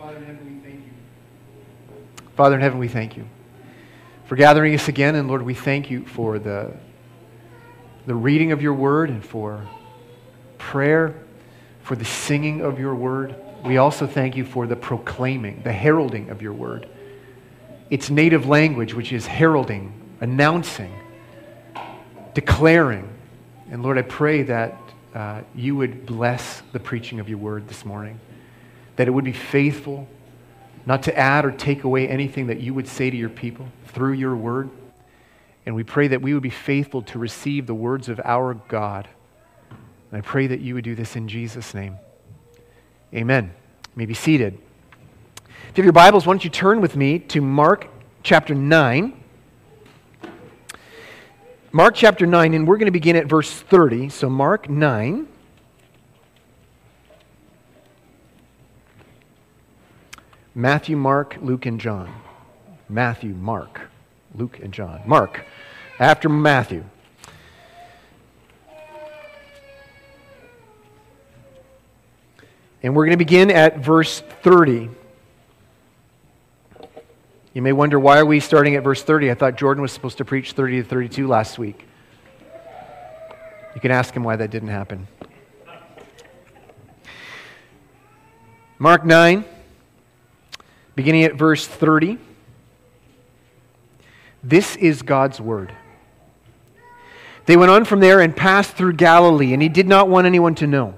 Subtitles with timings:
[0.00, 0.92] Father in heaven, we thank you.
[2.34, 3.28] Father in heaven, we thank you
[4.24, 5.14] for gathering us again.
[5.14, 6.72] And Lord, we thank you for the,
[8.06, 9.68] the reading of your word and for
[10.56, 11.14] prayer,
[11.82, 13.36] for the singing of your word.
[13.62, 16.88] We also thank you for the proclaiming, the heralding of your word.
[17.90, 19.92] Its native language, which is heralding,
[20.22, 20.94] announcing,
[22.32, 23.06] declaring.
[23.70, 24.78] And Lord, I pray that
[25.14, 28.18] uh, you would bless the preaching of your word this morning,
[29.00, 30.06] that it would be faithful,
[30.84, 34.12] not to add or take away anything that you would say to your people through
[34.12, 34.68] your word.
[35.64, 39.08] And we pray that we would be faithful to receive the words of our God.
[39.70, 41.96] And I pray that you would do this in Jesus' name.
[43.14, 43.44] Amen.
[43.46, 44.58] You may be seated.
[45.38, 47.88] If you have your Bibles, why don't you turn with me to Mark
[48.22, 49.18] chapter 9.
[51.72, 54.10] Mark chapter 9, and we're going to begin at verse 30.
[54.10, 55.26] So, Mark 9.
[60.54, 62.12] Matthew, Mark, Luke, and John.
[62.88, 63.82] Matthew, Mark,
[64.34, 65.00] Luke, and John.
[65.06, 65.44] Mark,
[65.98, 66.84] after Matthew.
[72.82, 74.90] And we're going to begin at verse 30.
[77.52, 79.30] You may wonder why are we starting at verse 30?
[79.30, 81.86] I thought Jordan was supposed to preach 30 to 32 last week.
[83.74, 85.06] You can ask him why that didn't happen.
[88.78, 89.44] Mark 9,
[90.94, 92.18] beginning at verse 30.
[94.42, 95.74] This is God's word.
[97.46, 100.54] They went on from there and passed through Galilee, and he did not want anyone
[100.56, 100.94] to know.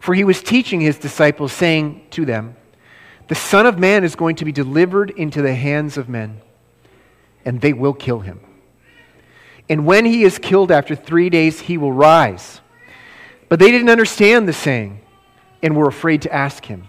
[0.00, 2.56] For he was teaching his disciples, saying to them,
[3.28, 6.40] The Son of Man is going to be delivered into the hands of men,
[7.44, 8.40] and they will kill him.
[9.68, 12.60] And when he is killed after three days, he will rise.
[13.48, 15.00] But they didn't understand the saying
[15.62, 16.88] and were afraid to ask him.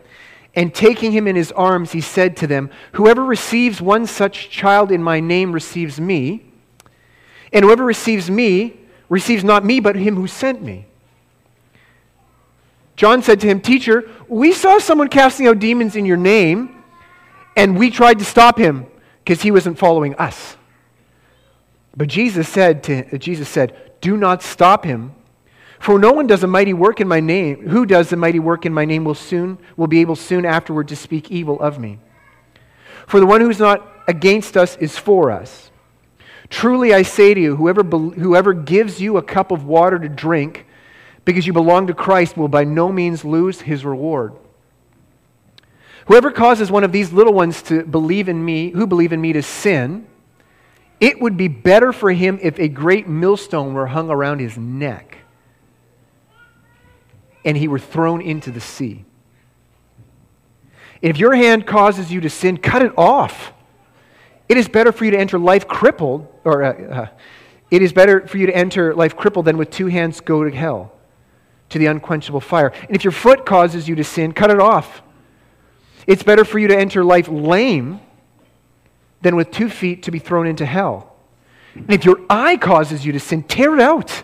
[0.53, 4.91] And taking him in his arms, he said to them, Whoever receives one such child
[4.91, 6.43] in my name receives me.
[7.53, 10.85] And whoever receives me receives not me, but him who sent me.
[12.95, 16.83] John said to him, Teacher, we saw someone casting out demons in your name,
[17.55, 18.85] and we tried to stop him
[19.23, 20.57] because he wasn't following us.
[21.95, 25.13] But Jesus said, to, Jesus said, Do not stop him.
[25.81, 27.67] For no one does a mighty work in my name.
[27.69, 30.87] Who does a mighty work in my name will soon will be able soon afterward
[30.89, 31.97] to speak evil of me.
[33.07, 35.71] For the one who is not against us is for us.
[36.51, 40.67] Truly I say to you, whoever, whoever gives you a cup of water to drink
[41.25, 44.33] because you belong to Christ will by no means lose his reward.
[46.05, 49.33] Whoever causes one of these little ones to believe in me, who believe in me
[49.33, 50.05] to sin,
[50.99, 55.20] it would be better for him if a great millstone were hung around his neck
[57.43, 59.05] and he were thrown into the sea.
[61.01, 63.53] If your hand causes you to sin, cut it off.
[64.47, 67.07] It is better for you to enter life crippled, or uh, uh,
[67.71, 70.55] it is better for you to enter life crippled than with two hands go to
[70.55, 70.91] hell
[71.69, 72.67] to the unquenchable fire.
[72.67, 75.01] And if your foot causes you to sin, cut it off.
[76.05, 78.01] It's better for you to enter life lame
[79.21, 81.15] than with two feet to be thrown into hell.
[81.73, 84.23] And if your eye causes you to sin, tear it out.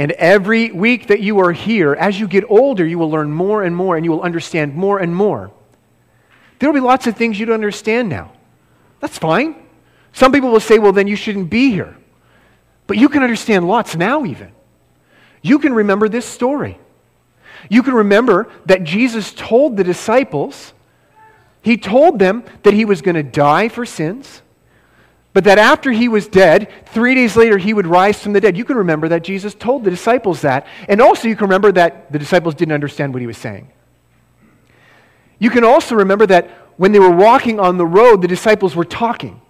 [0.00, 3.62] And every week that you are here, as you get older, you will learn more
[3.62, 5.50] and more and you will understand more and more.
[6.58, 8.32] There will be lots of things you don't understand now.
[9.00, 9.56] That's fine.
[10.14, 11.98] Some people will say, well, then you shouldn't be here.
[12.86, 14.52] But you can understand lots now, even.
[15.42, 16.78] You can remember this story.
[17.68, 20.72] You can remember that Jesus told the disciples,
[21.60, 24.40] He told them that He was going to die for sins,
[25.32, 28.56] but that after He was dead, three days later He would rise from the dead.
[28.56, 30.66] You can remember that Jesus told the disciples that.
[30.88, 33.70] And also, you can remember that the disciples didn't understand what He was saying.
[35.38, 38.84] You can also remember that when they were walking on the road, the disciples were
[38.84, 39.40] talking.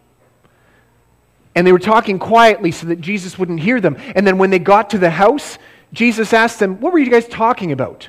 [1.54, 3.96] And they were talking quietly so that Jesus wouldn't hear them.
[4.14, 5.58] And then when they got to the house,
[5.92, 8.08] Jesus asked them, What were you guys talking about?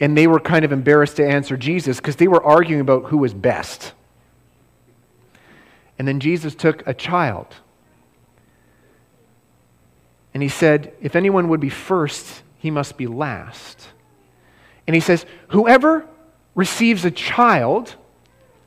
[0.00, 3.18] And they were kind of embarrassed to answer Jesus because they were arguing about who
[3.18, 3.92] was best.
[5.98, 7.54] And then Jesus took a child
[10.34, 13.88] and he said, If anyone would be first, he must be last.
[14.86, 16.06] And he says, Whoever
[16.54, 17.94] receives a child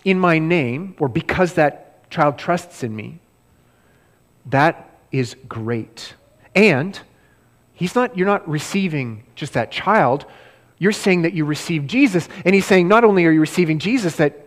[0.05, 3.19] in my name, or because that child trusts in me,
[4.45, 6.13] that is great.
[6.55, 6.97] And
[7.73, 10.25] he's not, you're not receiving just that child,
[10.79, 12.29] you're saying that you receive Jesus.
[12.45, 14.46] And he's saying, not only are you receiving Jesus, that,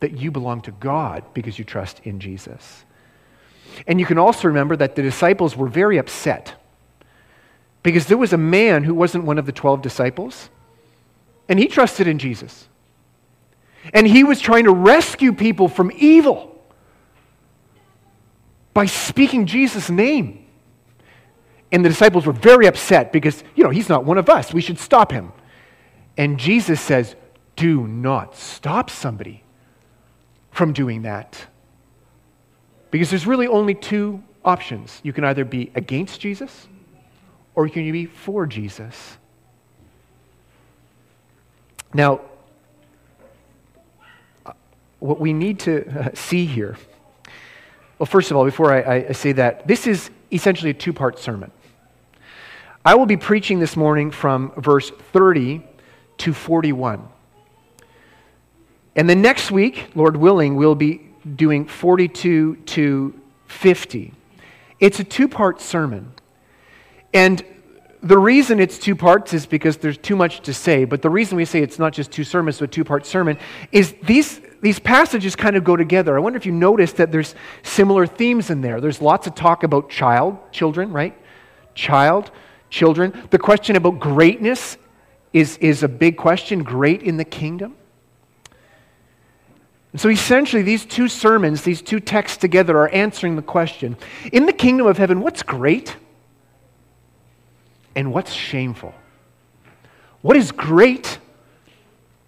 [0.00, 2.84] that you belong to God because you trust in Jesus.
[3.86, 6.54] And you can also remember that the disciples were very upset
[7.82, 10.50] because there was a man who wasn't one of the 12 disciples,
[11.48, 12.68] and he trusted in Jesus.
[13.94, 16.52] And he was trying to rescue people from evil
[18.74, 20.44] by speaking Jesus' name.
[21.70, 24.52] And the disciples were very upset because, you know, he's not one of us.
[24.52, 25.32] We should stop him.
[26.16, 27.14] And Jesus says,
[27.54, 29.44] Do not stop somebody
[30.56, 31.46] from doing that.
[32.90, 35.00] Because there's really only two options.
[35.02, 36.66] You can either be against Jesus
[37.54, 39.18] or you can be for Jesus.
[41.92, 42.22] Now,
[44.98, 46.78] what we need to uh, see here,
[47.98, 51.18] well, first of all, before I, I say that, this is essentially a two part
[51.18, 51.50] sermon.
[52.82, 55.62] I will be preaching this morning from verse 30
[56.18, 57.08] to 41.
[58.96, 61.02] And then next week, Lord willing, we'll be
[61.36, 64.12] doing 42 to 50.
[64.80, 66.12] It's a two part sermon.
[67.12, 67.44] And
[68.02, 70.84] the reason it's two parts is because there's too much to say.
[70.84, 73.38] But the reason we say it's not just two sermons, but two part sermon
[73.70, 76.16] is these, these passages kind of go together.
[76.16, 78.80] I wonder if you noticed that there's similar themes in there.
[78.80, 81.16] There's lots of talk about child, children, right?
[81.74, 82.30] Child,
[82.70, 83.12] children.
[83.30, 84.78] The question about greatness
[85.32, 87.76] is, is a big question great in the kingdom.
[89.96, 93.96] And so essentially, these two sermons, these two texts together, are answering the question
[94.30, 95.96] in the kingdom of heaven, what's great
[97.94, 98.92] and what's shameful?
[100.20, 101.18] What is great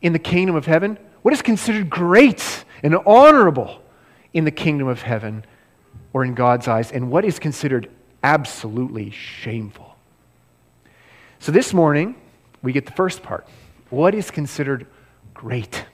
[0.01, 0.99] in the kingdom of heaven?
[1.21, 3.83] What is considered great and honorable
[4.33, 5.45] in the kingdom of heaven
[6.15, 6.91] or in God's eyes?
[6.91, 7.91] And what is considered
[8.23, 9.95] absolutely shameful?
[11.39, 12.15] So this morning,
[12.63, 13.47] we get the first part.
[13.91, 14.87] What is considered
[15.35, 15.85] great?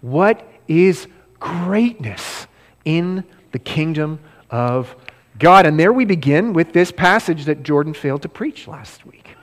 [0.00, 1.06] What is
[1.40, 2.46] greatness
[2.84, 4.20] in the kingdom
[4.50, 4.94] of
[5.38, 5.66] God?
[5.66, 9.36] And there we begin with this passage that Jordan failed to preach last week.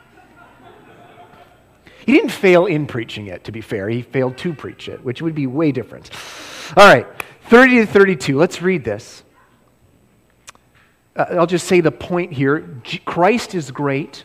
[2.05, 3.87] He didn't fail in preaching it, to be fair.
[3.87, 6.09] He failed to preach it, which would be way different.
[6.75, 7.05] All right,
[7.43, 8.37] 30 to 32.
[8.37, 9.23] Let's read this.
[11.15, 14.23] Uh, I'll just say the point here Christ is great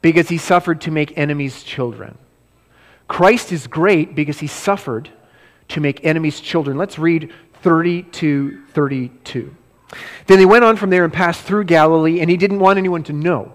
[0.00, 2.18] because he suffered to make enemies children.
[3.08, 5.10] Christ is great because he suffered
[5.68, 6.76] to make enemies children.
[6.76, 7.32] Let's read
[7.62, 9.54] 30 to 32.
[10.26, 13.02] Then they went on from there and passed through Galilee, and he didn't want anyone
[13.04, 13.52] to know.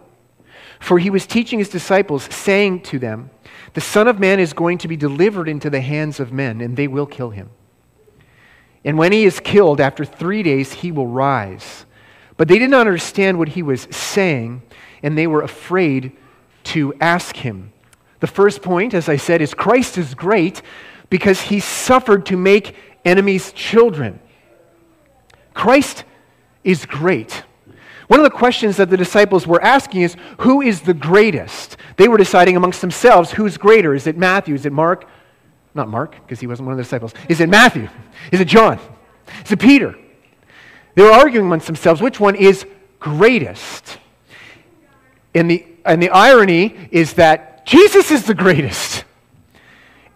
[0.80, 3.30] For he was teaching his disciples, saying to them,
[3.74, 6.76] The Son of Man is going to be delivered into the hands of men, and
[6.76, 7.50] they will kill him.
[8.84, 11.86] And when he is killed, after three days, he will rise.
[12.36, 14.64] But they did not understand what he was saying,
[15.04, 16.14] and they were afraid
[16.64, 17.72] to ask him.
[18.20, 20.62] The first point, as I said, is Christ is great
[21.12, 22.74] because he suffered to make
[23.06, 24.20] enemies children.
[25.54, 26.06] Christ
[26.64, 27.44] is great.
[28.08, 31.78] One of the questions that the disciples were asking is who is the greatest?
[31.98, 33.94] They were deciding amongst themselves who's greater.
[33.94, 34.56] Is it Matthew?
[34.56, 35.06] Is it Mark?
[35.76, 37.14] Not Mark, because he wasn't one of the disciples.
[37.30, 37.90] Is it Matthew?
[38.32, 38.80] Is it John?
[39.46, 39.96] Is it Peter?
[40.96, 42.66] They were arguing amongst themselves which one is
[43.00, 43.98] greatest.
[45.36, 49.01] And the, and the irony is that Jesus is the greatest.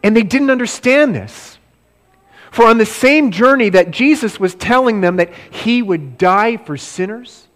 [0.05, 1.57] And they didn't understand this.
[2.51, 6.77] For on the same journey that Jesus was telling them that he would die for
[6.77, 7.47] sinners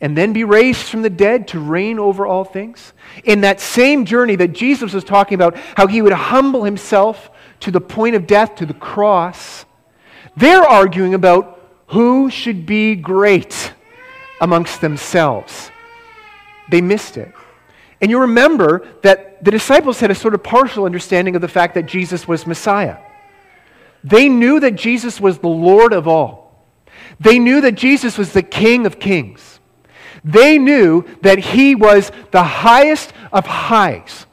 [0.00, 4.06] and then be raised from the dead to reign over all things, in that same
[4.06, 8.26] journey that Jesus was talking about, how he would humble himself to the point of
[8.26, 9.66] death, to the cross,
[10.38, 13.74] they're arguing about who should be great
[14.40, 15.70] amongst themselves.
[16.70, 17.30] They missed it.
[18.00, 21.74] And you remember that the disciples had a sort of partial understanding of the fact
[21.74, 22.98] that Jesus was Messiah.
[24.02, 26.64] They knew that Jesus was the Lord of all.
[27.18, 29.60] They knew that Jesus was the King of kings.
[30.24, 34.26] They knew that he was the highest of highs.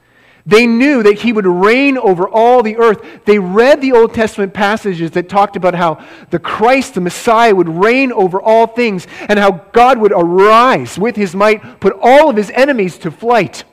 [0.48, 3.06] They knew that he would reign over all the earth.
[3.26, 7.68] They read the Old Testament passages that talked about how the Christ, the Messiah, would
[7.68, 12.38] reign over all things and how God would arise with his might, put all of
[12.38, 13.66] his enemies to flight.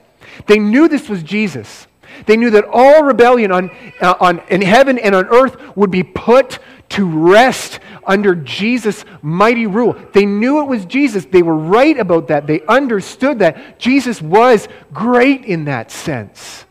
[0.47, 1.87] They knew this was Jesus.
[2.27, 6.03] They knew that all rebellion on, uh, on, in heaven and on earth would be
[6.03, 6.59] put
[6.91, 9.97] to rest under Jesus' mighty rule.
[10.13, 11.25] They knew it was Jesus.
[11.25, 12.47] They were right about that.
[12.47, 16.65] They understood that Jesus was great in that sense.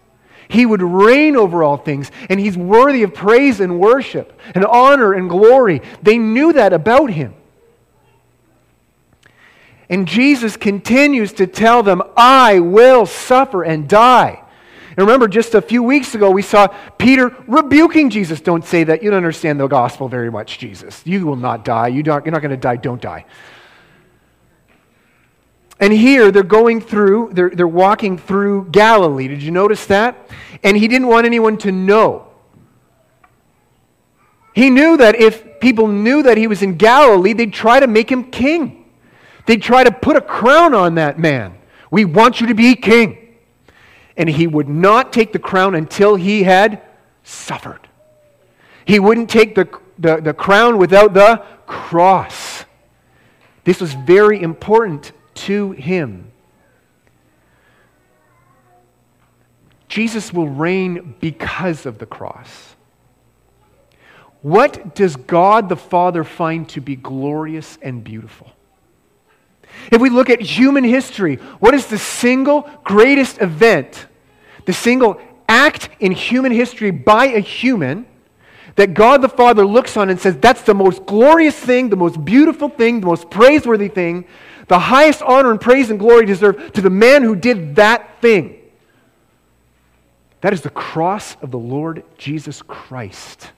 [0.48, 5.14] He would reign over all things, and he's worthy of praise and worship and honor
[5.14, 5.82] and glory.
[6.04, 7.34] They knew that about him.
[9.90, 14.43] And Jesus continues to tell them, I will suffer and die.
[14.96, 18.42] And remember, just a few weeks ago, we saw Peter rebuking Jesus.
[18.42, 19.02] Don't say that.
[19.02, 21.02] You don't understand the gospel very much, Jesus.
[21.04, 21.88] You will not die.
[21.88, 22.76] You don't, you're not going to die.
[22.76, 23.26] Don't die.
[25.80, 29.28] And here they're going through, they're, they're walking through Galilee.
[29.28, 30.30] Did you notice that?
[30.64, 32.28] And he didn't want anyone to know.
[34.54, 38.12] He knew that if people knew that he was in Galilee, they'd try to make
[38.12, 38.86] him king.
[39.48, 41.58] They'd try to put a crown on that man.
[41.90, 43.23] We want you to be king
[44.16, 46.82] and he would not take the crown until he had
[47.24, 47.88] suffered.
[48.86, 49.68] He wouldn't take the,
[49.98, 52.66] the, the crown without the cross.
[53.64, 56.32] This was very important to him.
[59.88, 62.76] Jesus will reign because of the cross.
[64.42, 68.52] What does God the Father find to be glorious and beautiful?
[69.92, 74.08] If we look at human history, what is the single greatest event,
[74.66, 78.06] the single act in human history by a human
[78.76, 82.24] that God the Father looks on and says, that's the most glorious thing, the most
[82.24, 84.26] beautiful thing, the most praiseworthy thing,
[84.68, 88.60] the highest honor and praise and glory deserved to the man who did that thing?
[90.42, 93.52] That is the cross of the Lord Jesus Christ.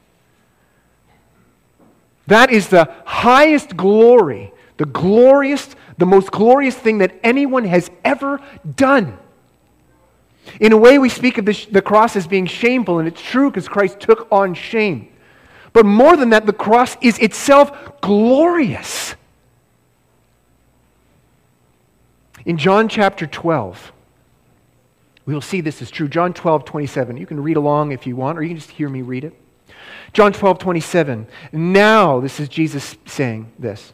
[2.27, 8.41] That is the highest glory, the glorious the most glorious thing that anyone has ever
[8.75, 9.17] done.
[10.59, 13.49] In a way, we speak of the, the cross as being shameful, and it's true
[13.49, 15.09] because Christ took on shame.
[15.73, 19.15] But more than that, the cross is itself glorious.
[22.45, 23.91] In John chapter 12,
[25.25, 26.07] we will see this is true.
[26.07, 27.17] John 12, 27.
[27.17, 29.33] You can read along if you want, or you can just hear me read it.
[30.13, 31.27] John 12, 27.
[31.51, 33.93] Now, this is Jesus saying this.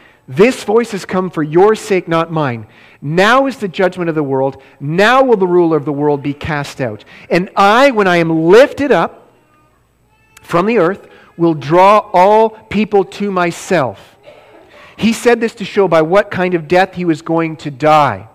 [0.35, 2.67] this voice has come for your sake, not mine.
[3.01, 4.61] Now is the judgment of the world.
[4.79, 7.03] Now will the ruler of the world be cast out.
[7.29, 9.29] And I, when I am lifted up
[10.41, 14.17] from the earth, will draw all people to myself.
[14.95, 18.29] He said this to show by what kind of death he was going to die.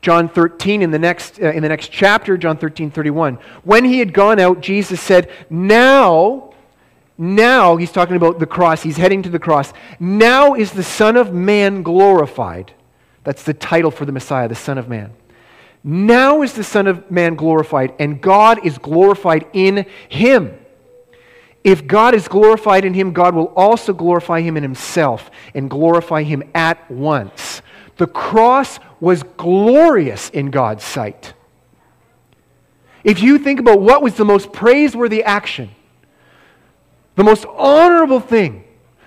[0.00, 3.34] John 13 in the next uh, in the next chapter John 13 31
[3.64, 6.47] when he had gone out Jesus said now
[7.20, 8.80] now, he's talking about the cross.
[8.80, 9.72] He's heading to the cross.
[9.98, 12.72] Now is the Son of Man glorified.
[13.24, 15.12] That's the title for the Messiah, the Son of Man.
[15.82, 20.56] Now is the Son of Man glorified, and God is glorified in him.
[21.64, 26.22] If God is glorified in him, God will also glorify him in himself and glorify
[26.22, 27.62] him at once.
[27.96, 31.32] The cross was glorious in God's sight.
[33.02, 35.70] If you think about what was the most praiseworthy action,
[37.18, 38.62] the most honorable thing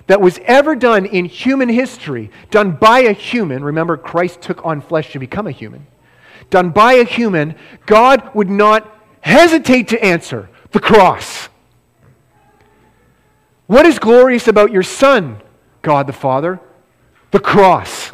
[0.08, 4.82] that was ever done in human history, done by a human, remember, Christ took on
[4.82, 5.88] flesh to become a human,
[6.50, 11.48] done by a human, God would not hesitate to answer the cross.
[13.68, 15.42] What is glorious about your Son,
[15.82, 16.60] God the Father?
[17.32, 18.12] The cross.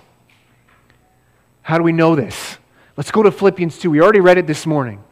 [1.64, 2.60] How do we know this?
[2.98, 3.90] Let's go to Philippians 2.
[3.90, 5.04] We already read it this morning.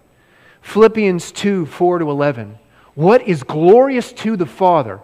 [0.62, 2.60] Philippians 2 4 to 11.
[2.96, 5.02] What is glorious to the Father?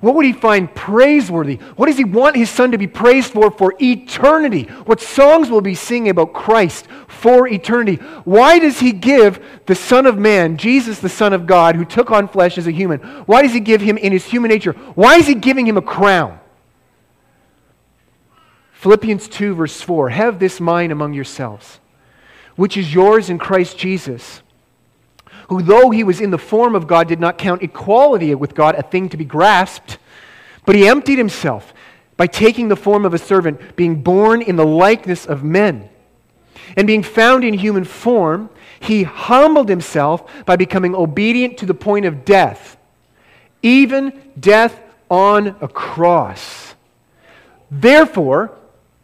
[0.00, 1.56] What would he find praiseworthy?
[1.76, 4.64] What does he want his son to be praised for for eternity?
[4.84, 7.96] What songs will be singing about Christ for eternity?
[8.24, 12.12] Why does he give the Son of Man, Jesus, the Son of God, who took
[12.12, 14.72] on flesh as a human, why does he give him in his human nature?
[14.94, 16.38] Why is he giving him a crown?
[18.72, 21.80] Philippians 2, verse 4 Have this mind among yourselves,
[22.54, 24.42] which is yours in Christ Jesus
[25.48, 28.74] who, though he was in the form of God, did not count equality with God
[28.74, 29.98] a thing to be grasped,
[30.64, 31.72] but he emptied himself
[32.16, 35.88] by taking the form of a servant, being born in the likeness of men.
[36.76, 38.50] And being found in human form,
[38.80, 42.76] he humbled himself by becoming obedient to the point of death,
[43.62, 44.78] even death
[45.10, 46.74] on a cross.
[47.70, 48.58] Therefore,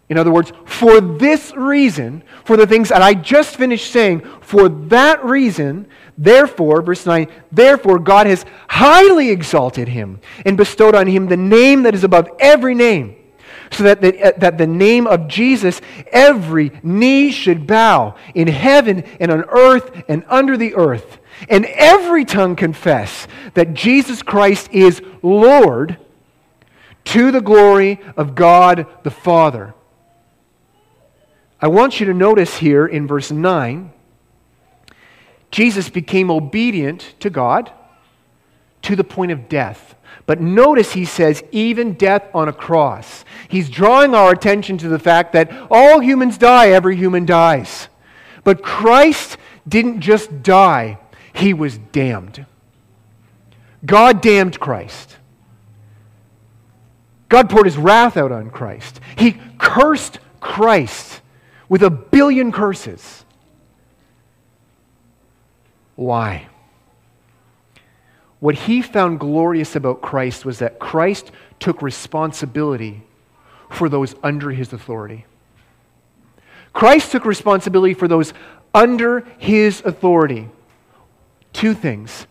[0.08, 4.68] in other words, for this reason, for the things that I just finished saying, for
[4.68, 5.86] that reason,
[6.16, 11.82] therefore, verse 9, therefore God has highly exalted him and bestowed on him the name
[11.82, 13.16] that is above every name,
[13.70, 15.80] so that the, uh, that the name of Jesus
[16.12, 21.18] every knee should bow in heaven and on earth and under the earth,
[21.48, 25.98] and every tongue confess that Jesus Christ is Lord
[27.04, 29.74] to the glory of God the Father.
[31.60, 33.90] I want you to notice here in verse 9,
[35.54, 37.70] Jesus became obedient to God
[38.82, 39.94] to the point of death.
[40.26, 43.24] But notice he says, even death on a cross.
[43.46, 47.86] He's drawing our attention to the fact that all humans die, every human dies.
[48.42, 49.36] But Christ
[49.68, 50.98] didn't just die,
[51.32, 52.46] he was damned.
[53.86, 55.18] God damned Christ.
[57.28, 58.98] God poured his wrath out on Christ.
[59.14, 61.20] He cursed Christ
[61.68, 63.23] with a billion curses.
[65.96, 66.48] Why?
[68.40, 73.02] What he found glorious about Christ was that Christ took responsibility
[73.70, 75.24] for those under his authority.
[76.72, 78.34] Christ took responsibility for those
[78.74, 80.48] under his authority.
[81.52, 82.26] Two things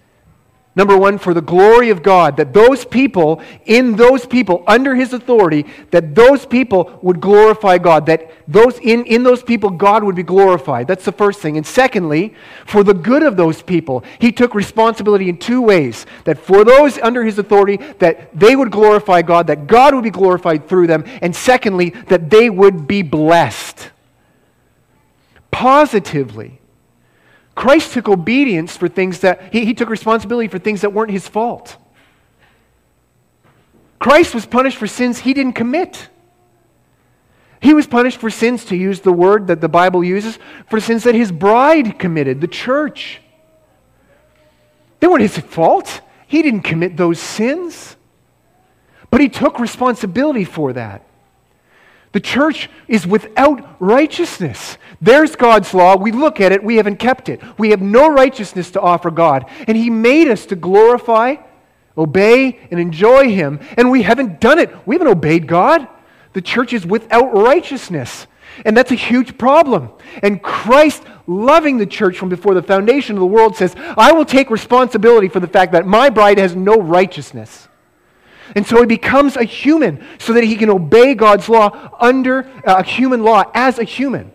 [0.75, 5.13] Number one, for the glory of God, that those people, in those people, under his
[5.13, 10.15] authority, that those people would glorify God, that those in, in those people, God would
[10.15, 10.87] be glorified.
[10.87, 11.57] That's the first thing.
[11.57, 12.33] And secondly,
[12.65, 16.07] for the good of those people, he took responsibility in two ways.
[16.23, 20.09] That for those under his authority, that they would glorify God, that God would be
[20.09, 23.91] glorified through them, and secondly, that they would be blessed.
[25.51, 26.59] Positively.
[27.55, 31.27] Christ took obedience for things that, he, he took responsibility for things that weren't his
[31.27, 31.77] fault.
[33.99, 36.09] Christ was punished for sins he didn't commit.
[37.61, 40.37] He was punished for sins, to use the word that the Bible uses,
[40.69, 43.21] for sins that his bride committed, the church.
[44.99, 46.01] They weren't his fault.
[46.27, 47.95] He didn't commit those sins.
[49.09, 51.05] But he took responsibility for that.
[52.13, 54.77] The church is without righteousness.
[55.01, 55.97] There's God's law.
[55.97, 57.41] We look at it, we haven't kept it.
[57.57, 59.49] We have no righteousness to offer God.
[59.67, 61.37] And He made us to glorify,
[61.97, 63.59] obey, and enjoy Him.
[63.77, 64.69] And we haven't done it.
[64.87, 65.87] We haven't obeyed God.
[66.33, 68.27] The church is without righteousness.
[68.63, 69.89] And that's a huge problem.
[70.21, 74.25] And Christ, loving the church from before the foundation of the world, says, I will
[74.25, 77.67] take responsibility for the fact that my bride has no righteousness.
[78.55, 82.75] And so he becomes a human so that he can obey God's law under uh,
[82.77, 84.31] a human law as a human.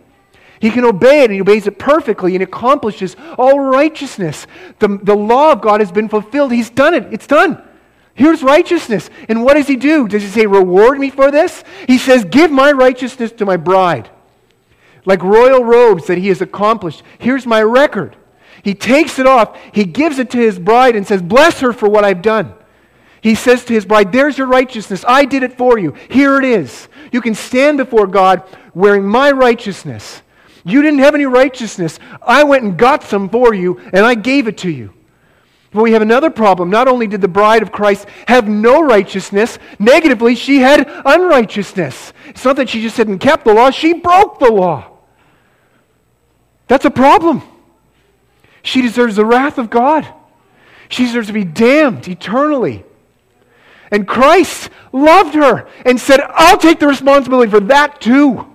[0.59, 4.45] He can obey it and he obeys it perfectly and accomplishes all righteousness.
[4.79, 6.51] The, the law of God has been fulfilled.
[6.51, 7.07] He's done it.
[7.13, 7.63] It's done.
[8.13, 9.09] Here's righteousness.
[9.29, 10.05] And what does he do?
[10.07, 11.63] Does he say, Reward me for this?
[11.87, 14.09] He says, Give my righteousness to my bride.
[15.05, 17.03] Like royal robes that he has accomplished.
[17.17, 18.17] Here's my record.
[18.61, 21.87] He takes it off, he gives it to his bride and says, Bless her for
[21.87, 22.53] what I've done.
[23.21, 25.03] He says to his bride, There's your righteousness.
[25.07, 25.93] I did it for you.
[26.09, 26.87] Here it is.
[27.11, 30.21] You can stand before God wearing my righteousness.
[30.63, 31.99] You didn't have any righteousness.
[32.21, 34.93] I went and got some for you, and I gave it to you.
[35.71, 36.69] But we have another problem.
[36.69, 42.13] Not only did the bride of Christ have no righteousness, negatively, she had unrighteousness.
[42.27, 44.97] It's not that she just hadn't kept the law, she broke the law.
[46.67, 47.41] That's a problem.
[48.63, 50.07] She deserves the wrath of God.
[50.89, 52.83] She deserves to be damned eternally.
[53.91, 58.45] And Christ loved her and said, I'll take the responsibility for that too.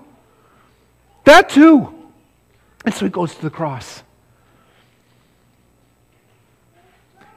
[1.25, 1.93] That too.
[2.85, 4.03] And so he goes to the cross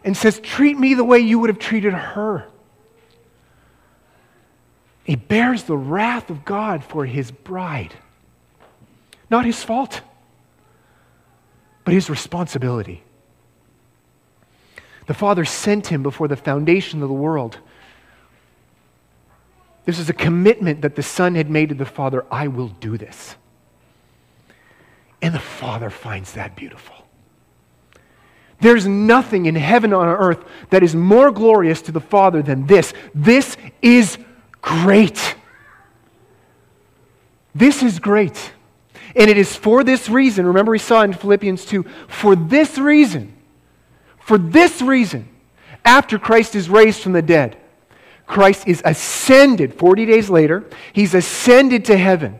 [0.04, 2.48] and says, Treat me the way you would have treated her.
[5.04, 7.94] He bears the wrath of God for his bride.
[9.30, 10.02] Not his fault,
[11.86, 13.04] but his responsibility.
[15.08, 17.60] The Father sent him before the foundation of the world
[19.88, 22.98] this is a commitment that the Son had made to the Father I will do
[22.98, 23.38] this.
[25.22, 26.94] And the Father finds that beautiful.
[28.60, 32.68] There's nothing in heaven or on earth that is more glorious to the Father than
[32.68, 32.94] this.
[33.16, 34.18] This is
[34.62, 35.36] great.
[37.56, 38.52] This is great.
[39.16, 43.34] And it is for this reason, remember we saw in Philippians 2, for this reason
[44.20, 45.30] For this reason,
[45.86, 47.56] after Christ is raised from the dead,
[48.28, 50.66] Christ is ascended 40 days later.
[50.92, 52.40] He's ascended to heaven.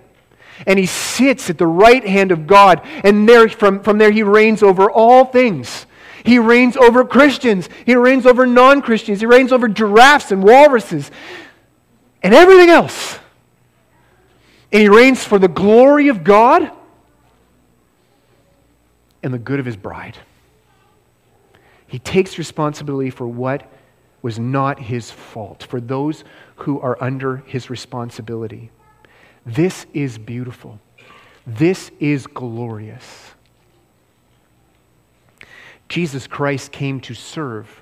[0.66, 2.82] And he sits at the right hand of God.
[3.04, 5.86] And there, from, from there, he reigns over all things.
[6.24, 7.70] He reigns over Christians.
[7.86, 9.22] He reigns over non Christians.
[9.22, 11.10] He reigns over giraffes and walruses
[12.22, 13.18] and everything else.
[14.72, 16.70] And he reigns for the glory of God
[19.24, 20.18] and the good of his bride.
[21.88, 23.72] He takes responsibility for what
[24.22, 26.24] was not his fault, for those
[26.58, 28.72] who are under his responsibility.
[29.46, 30.80] This is beautiful.
[31.46, 33.32] This is glorious.
[35.88, 37.82] Jesus Christ came to serve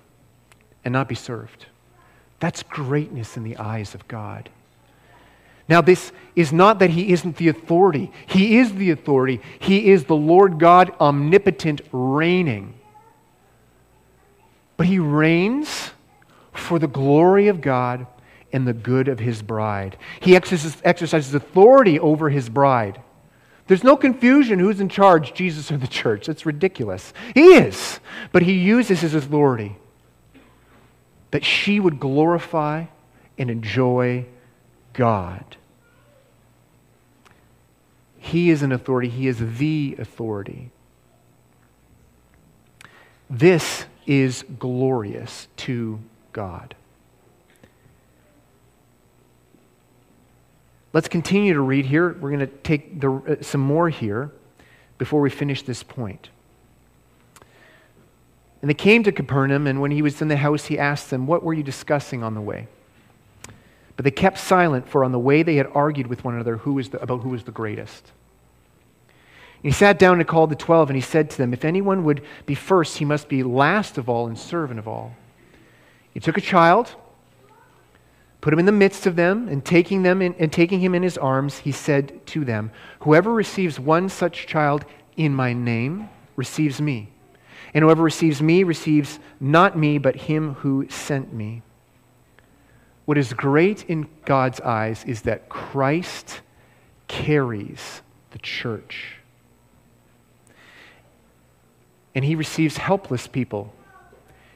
[0.83, 1.65] and not be served.
[2.39, 4.49] That's greatness in the eyes of God.
[5.67, 8.11] Now, this is not that he isn't the authority.
[8.27, 9.41] He is the authority.
[9.57, 12.75] He is the Lord God, omnipotent, reigning.
[14.77, 15.91] But he reigns
[16.57, 18.07] for the glory of God
[18.51, 19.97] and the good of his bride.
[20.19, 23.01] He exercises, authority over his bride.
[23.67, 26.29] There's no confusion who's in charge, Jesus or the church.
[26.29, 27.13] It's ridiculous.
[27.33, 27.99] He is.
[28.31, 29.75] But he uses his authority
[31.31, 32.85] that she would glorify
[33.37, 34.25] and enjoy
[34.93, 35.57] God.
[38.17, 40.71] He is an authority, He is the authority.
[43.29, 45.99] This is glorious to
[46.35, 46.75] God.
[50.91, 52.09] Let's continue to read here.
[52.19, 54.31] We're going to take the, uh, some more here
[54.97, 56.27] before we finish this point.
[58.61, 61.25] And they came to Capernaum, and when he was in the house, he asked them,
[61.25, 62.67] What were you discussing on the way?
[63.95, 66.83] But they kept silent, for on the way they had argued with one another who
[66.83, 68.11] the, about who was the greatest.
[69.63, 72.03] And he sat down and called the twelve, and he said to them, If anyone
[72.03, 75.15] would be first, he must be last of all and servant of all.
[76.15, 76.95] He took a child,
[78.39, 81.03] put him in the midst of them, and taking, them in, and taking him in
[81.03, 84.85] his arms, he said to them, Whoever receives one such child
[85.17, 87.09] in my name receives me.
[87.73, 91.63] And whoever receives me receives not me, but him who sent me.
[93.03, 96.39] What is great in God's eyes is that Christ
[97.09, 98.01] carries
[98.31, 99.17] the church.
[102.15, 103.73] And he receives helpless people.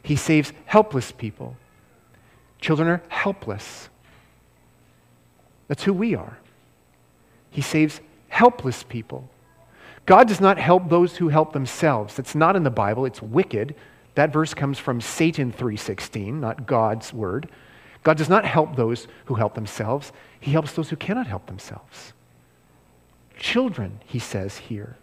[0.01, 1.55] He saves helpless people.
[2.59, 3.89] Children are helpless.
[5.67, 6.37] That's who we are.
[7.51, 9.29] He saves helpless people.
[10.05, 12.15] God does not help those who help themselves.
[12.15, 13.05] That's not in the Bible.
[13.05, 13.75] It's wicked.
[14.15, 17.47] That verse comes from Satan 3:16, not God's word.
[18.03, 22.13] God does not help those who help themselves, He helps those who cannot help themselves.
[23.39, 24.97] Children, he says here.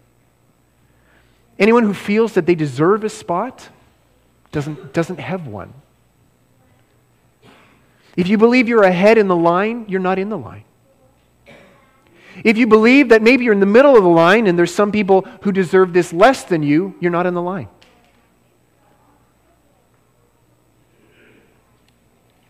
[1.57, 3.69] Anyone who feels that they deserve a spot
[4.57, 5.71] doesn't, doesn't have one.
[8.15, 10.63] If you believe you're ahead in the line, you're not in the line.
[12.43, 14.91] If you believe that maybe you're in the middle of the line and there's some
[14.91, 17.67] people who deserve this less than you, you're not in the line.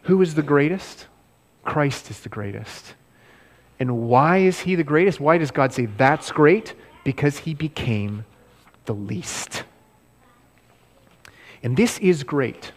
[0.04, 1.08] Who is the greatest?
[1.66, 2.96] Christ is the greatest.
[3.82, 5.20] And why is he the greatest?
[5.20, 6.74] Why does God say that's great?
[7.04, 8.24] Because he became
[8.86, 9.66] the least.
[11.68, 12.72] And this is great.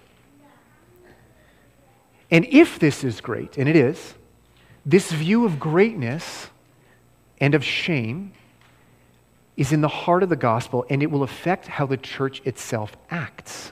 [2.29, 4.15] And if this is great, and it is,
[4.85, 6.49] this view of greatness
[7.39, 8.33] and of shame
[9.57, 12.97] is in the heart of the gospel, and it will affect how the church itself
[13.13, 13.71] acts.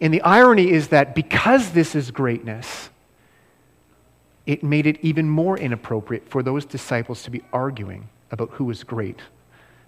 [0.00, 2.88] And the irony is that because this is greatness,
[4.46, 8.82] it made it even more inappropriate for those disciples to be arguing about who was
[8.82, 9.20] great,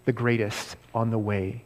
[0.04, 1.64] the greatest on the way.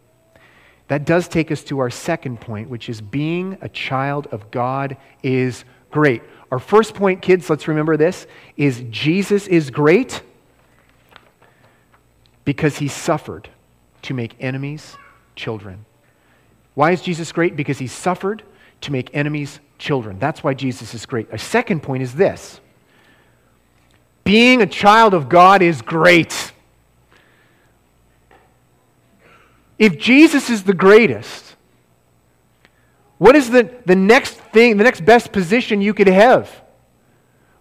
[0.89, 4.97] That does take us to our second point, which is being a child of God
[5.23, 6.23] is great.
[6.51, 10.23] Our first point, kids, let's remember this, is Jesus is great
[12.45, 13.49] because he suffered
[14.03, 14.97] to make enemies
[15.37, 15.85] children.
[16.75, 17.57] Why is Jesus great?
[17.57, 18.43] Because he suffered
[18.83, 20.19] to make enemies children.
[20.19, 21.31] That's why Jesus is great.
[21.31, 22.61] Our second point is this
[24.25, 26.52] being a child of God is great.
[29.83, 31.57] If Jesus is the greatest,
[33.19, 36.63] what is the, the next thing, the next best position you could have?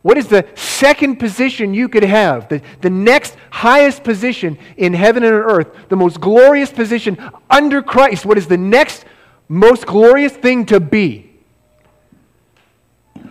[0.04, 2.48] What is the second position you could have?
[2.48, 7.18] The, the next highest position in heaven and on earth, the most glorious position
[7.50, 8.24] under Christ.
[8.24, 9.04] What is the next
[9.48, 11.28] most glorious thing to be?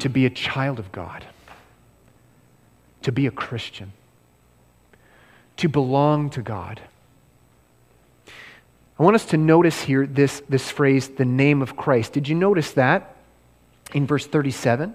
[0.01, 1.25] To be a child of God,
[3.03, 3.93] to be a Christian,
[5.59, 6.81] to belong to God.
[9.01, 12.13] I want us to notice here this, this phrase, the name of Christ.
[12.13, 13.17] Did you notice that
[13.95, 14.95] in verse 37?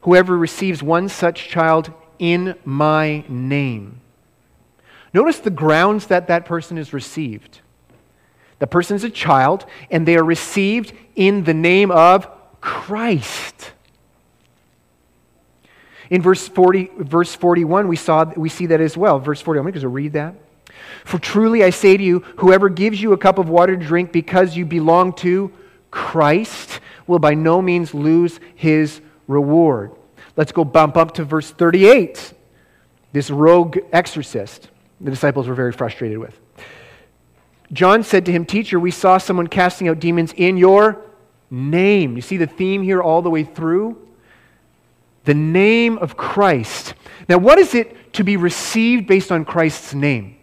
[0.00, 4.00] Whoever receives one such child in my name.
[5.14, 7.60] Notice the grounds that that person is received.
[8.58, 12.26] The person is a child, and they are received in the name of
[12.60, 13.70] Christ.
[16.10, 19.20] In verse, 40, verse 41, we, saw, we see that as well.
[19.20, 20.34] Verse 41, I'm going to read that.
[21.08, 24.12] For truly I say to you, whoever gives you a cup of water to drink
[24.12, 25.50] because you belong to
[25.90, 29.92] Christ will by no means lose his reward.
[30.36, 32.34] Let's go bump up to verse 38.
[33.12, 34.68] This rogue exorcist,
[35.00, 36.38] the disciples were very frustrated with.
[37.72, 41.00] John said to him, Teacher, we saw someone casting out demons in your
[41.50, 42.16] name.
[42.16, 43.96] You see the theme here all the way through?
[45.24, 46.92] The name of Christ.
[47.30, 50.37] Now, what is it to be received based on Christ's name?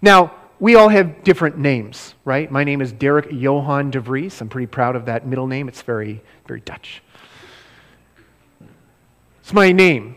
[0.00, 2.50] Now, we all have different names, right?
[2.50, 4.40] My name is Derek Johan de Vries.
[4.40, 5.68] I'm pretty proud of that middle name.
[5.68, 7.02] It's very, very Dutch.
[9.40, 10.16] It's my name.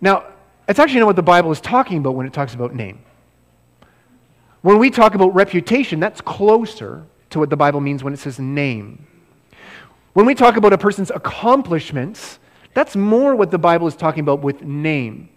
[0.00, 0.24] Now,
[0.66, 3.00] it's actually not what the Bible is talking about when it talks about name.
[4.62, 8.38] When we talk about reputation, that's closer to what the Bible means when it says
[8.38, 9.06] name.
[10.14, 12.38] When we talk about a person's accomplishments,
[12.72, 15.28] that's more what the Bible is talking about with name.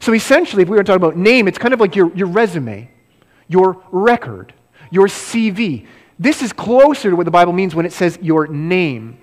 [0.00, 2.88] So essentially, if we were talking about name, it's kind of like your, your resume,
[3.52, 4.54] your record,
[4.90, 5.86] your CV.
[6.18, 9.18] This is closer to what the Bible means when it says your name.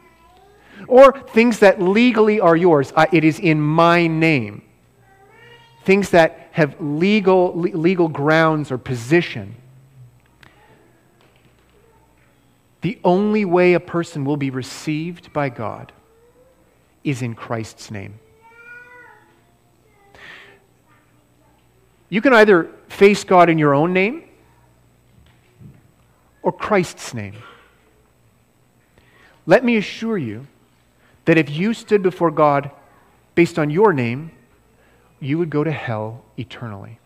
[0.88, 2.94] Or things that legally are yours.
[2.96, 4.64] Uh, it is in my name
[5.90, 9.56] things that have legal, legal grounds or position.
[12.82, 15.92] The only way a person will be received by God
[17.04, 18.20] is in Christ's name.
[22.10, 24.24] You can either face God in your own name
[26.42, 27.36] or Christ's name.
[29.46, 30.48] Let me assure you
[31.26, 32.72] that if you stood before God
[33.36, 34.32] based on your name,
[35.20, 37.00] you would go to hell eternally.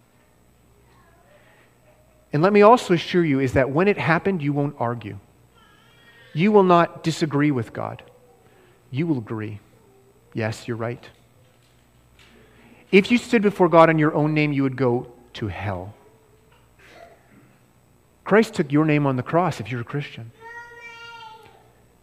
[2.31, 5.19] And let me also assure you is that when it happened, you won't argue.
[6.33, 8.01] You will not disagree with God.
[8.89, 9.59] You will agree.
[10.33, 11.07] Yes, you're right.
[12.91, 15.93] If you stood before God in your own name, you would go to hell.
[18.23, 20.31] Christ took your name on the cross if you're a Christian.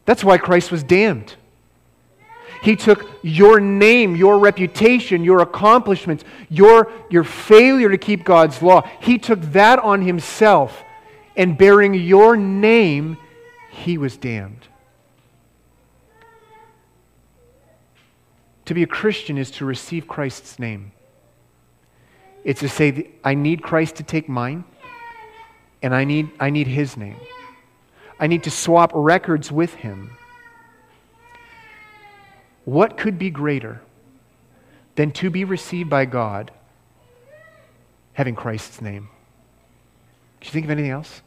[0.05, 1.35] That's why Christ was damned.
[2.63, 8.83] He took your name, your reputation, your accomplishments, your, your failure to keep God's law.
[9.01, 10.83] He took that on himself.
[11.37, 13.17] And bearing your name,
[13.71, 14.67] he was damned.
[18.67, 20.93] To be a Christian is to receive Christ's name.
[22.45, 24.65] It's to say, I need Christ to take mine,
[25.83, 27.17] and I need, I need his name.
[28.19, 30.17] I need to swap records with him.
[32.65, 33.81] What could be greater
[34.95, 36.51] than to be received by God
[38.13, 39.09] having Christ's name?
[40.41, 41.23] Can you think of anything else?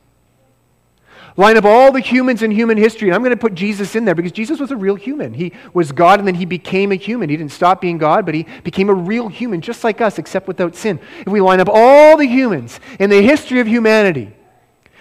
[1.36, 4.06] Line up all the humans in human history, and I'm going to put Jesus in
[4.06, 5.34] there because Jesus was a real human.
[5.34, 7.30] He was God and then he became a human.
[7.30, 10.48] He didn't stop being God, but he became a real human, just like us, except
[10.48, 11.00] without sin.
[11.22, 14.32] If we line up all the humans in the history of humanity,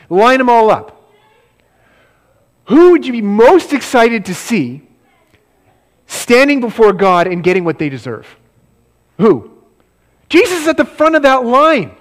[0.08, 1.10] line them all up,
[2.66, 4.88] who would you be most excited to see
[6.12, 8.36] standing before God and getting what they deserve.
[9.18, 9.50] Who?
[10.28, 11.96] Jesus is at the front of that line.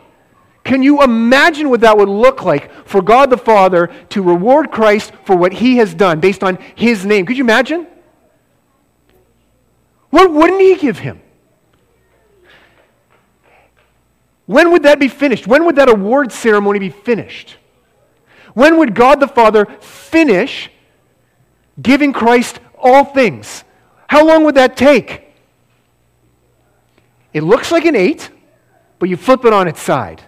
[0.64, 5.12] Can you imagine what that would look like for God the Father to reward Christ
[5.26, 7.26] for what he has done based on his name?
[7.26, 7.88] Could you imagine?
[10.12, 11.22] What wouldn't he give him?
[14.46, 15.48] When would that be finished?
[15.48, 17.56] When would that award ceremony be finished?
[18.54, 20.70] When would God the Father finish
[21.82, 23.64] giving Christ all things?
[24.08, 25.34] How long would that take?
[27.34, 28.30] It looks like an eight,
[29.00, 30.22] but you flip it on its side.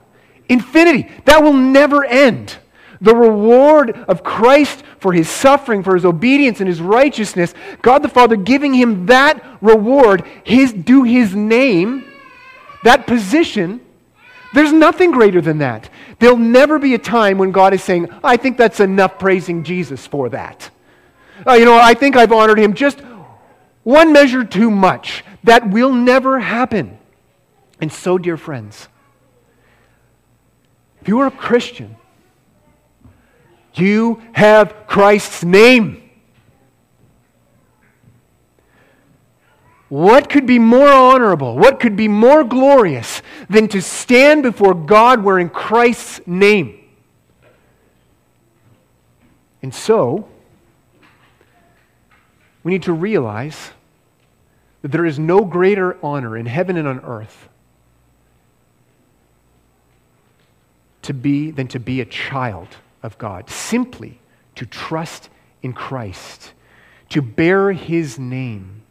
[0.50, 1.10] Infinity.
[1.26, 2.58] That will never end.
[3.02, 8.10] The reward of Christ for his suffering, for his obedience and his righteousness, God the
[8.10, 12.06] Father giving him that reward, his due his name,
[12.84, 13.82] that position,
[14.54, 15.90] there's nothing greater than that.
[16.20, 20.06] There'll never be a time when God is saying, I think that's enough praising Jesus
[20.06, 20.70] for that.
[21.46, 23.02] Uh, you know, I think I've honored him just
[23.84, 25.26] one measure too much.
[25.44, 26.98] That will never happen.
[27.82, 28.88] And so, dear friends,
[31.04, 31.98] if you are a Christian,
[33.74, 36.10] you have Christ's name.
[39.89, 41.58] What could be more honorable?
[41.58, 46.80] What could be more glorious than to stand before God wearing Christ's name?
[49.62, 50.30] And so,
[52.63, 53.72] we need to realize
[54.84, 57.50] that there is no greater honor in heaven and on earth
[61.04, 62.68] to be than to be a child
[63.02, 64.20] of God, simply
[64.56, 65.30] to trust
[65.62, 66.54] in Christ,
[67.10, 68.82] to bear his name.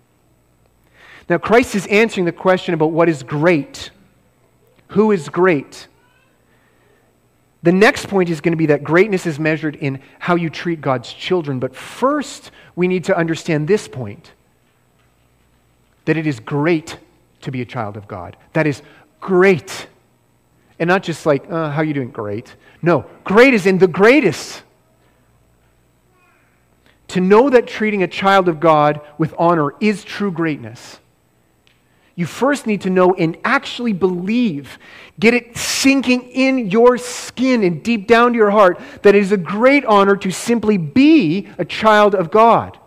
[1.29, 3.91] Now, Christ is answering the question about what is great.
[4.89, 5.89] Who is great?
[7.63, 10.81] The next point is going to be that greatness is measured in how you treat
[10.81, 11.61] God's children.
[11.61, 14.33] But first, we need to understand this point
[16.05, 16.99] that it is great
[17.43, 18.37] to be a child of God.
[18.53, 18.83] That is
[19.21, 19.87] great.
[20.79, 22.11] And not just like, uh, how you doing?
[22.11, 22.55] Great.
[22.81, 24.63] No, great is in the greatest.
[27.09, 30.99] To know that treating a child of God with honor is true greatness
[32.15, 34.79] you first need to know and actually believe,
[35.19, 39.33] get it sinking in your skin and deep down to your heart that it is
[39.33, 42.79] a great honor to simply be a child of God.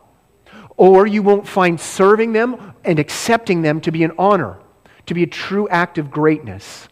[0.78, 4.60] Or you won't find serving them and accepting them to be an honor,
[5.08, 6.88] to be a true act of greatness.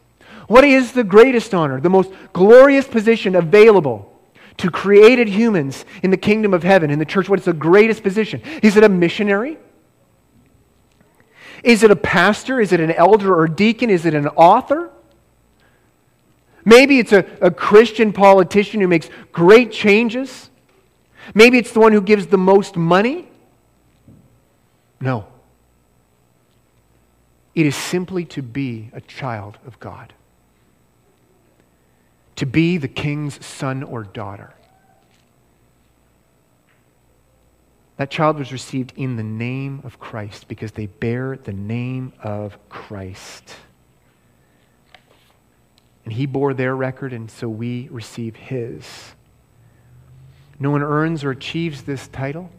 [0.46, 4.10] What is the greatest honor, the most glorious position available
[4.58, 7.28] to created humans in the kingdom of heaven, in the church?
[7.28, 8.42] What is the greatest position?
[8.62, 9.58] Is it a missionary?
[11.62, 12.60] Is it a pastor?
[12.60, 13.88] Is it an elder or deacon?
[13.88, 14.90] Is it an author?
[16.64, 20.50] Maybe it's a, a Christian politician who makes great changes.
[21.34, 23.28] Maybe it's the one who gives the most money.
[25.00, 25.26] No.
[27.54, 30.12] It is simply to be a child of God,
[32.36, 34.54] to be the king's son or daughter.
[37.96, 42.58] That child was received in the name of Christ because they bear the name of
[42.68, 43.54] Christ.
[46.04, 49.14] And he bore their record, and so we receive his.
[50.58, 52.50] No one earns or achieves this title.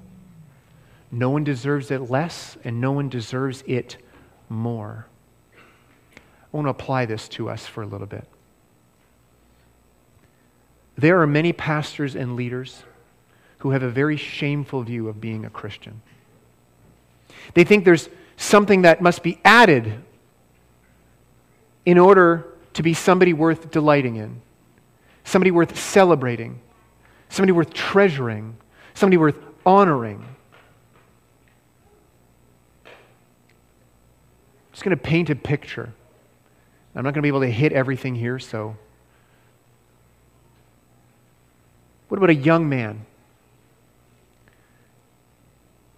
[1.12, 3.98] No one deserves it less, and no one deserves it
[4.50, 5.06] more.
[5.56, 8.28] I want to apply this to us for a little bit.
[10.98, 12.84] There are many pastors and leaders
[13.60, 16.02] who have a very shameful view of being a Christian.
[17.54, 20.02] They think there's something that must be added
[21.86, 24.42] in order to be somebody worth delighting in,
[25.24, 26.60] somebody worth celebrating,
[27.30, 28.58] somebody worth treasuring,
[28.94, 30.26] somebody worth honoring.
[32.86, 32.92] I'm
[34.72, 35.94] just going to paint a picture.
[36.96, 38.78] I'm not going to be able to hit everything here, so.
[42.08, 43.06] What about a young man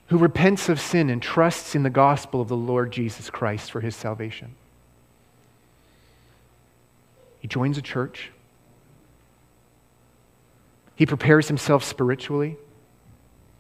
[0.08, 3.82] who repents of sin and trusts in the gospel of the Lord Jesus Christ for
[3.82, 4.56] his salvation.
[7.40, 8.32] He joins a church.
[10.96, 12.58] He prepares himself spiritually,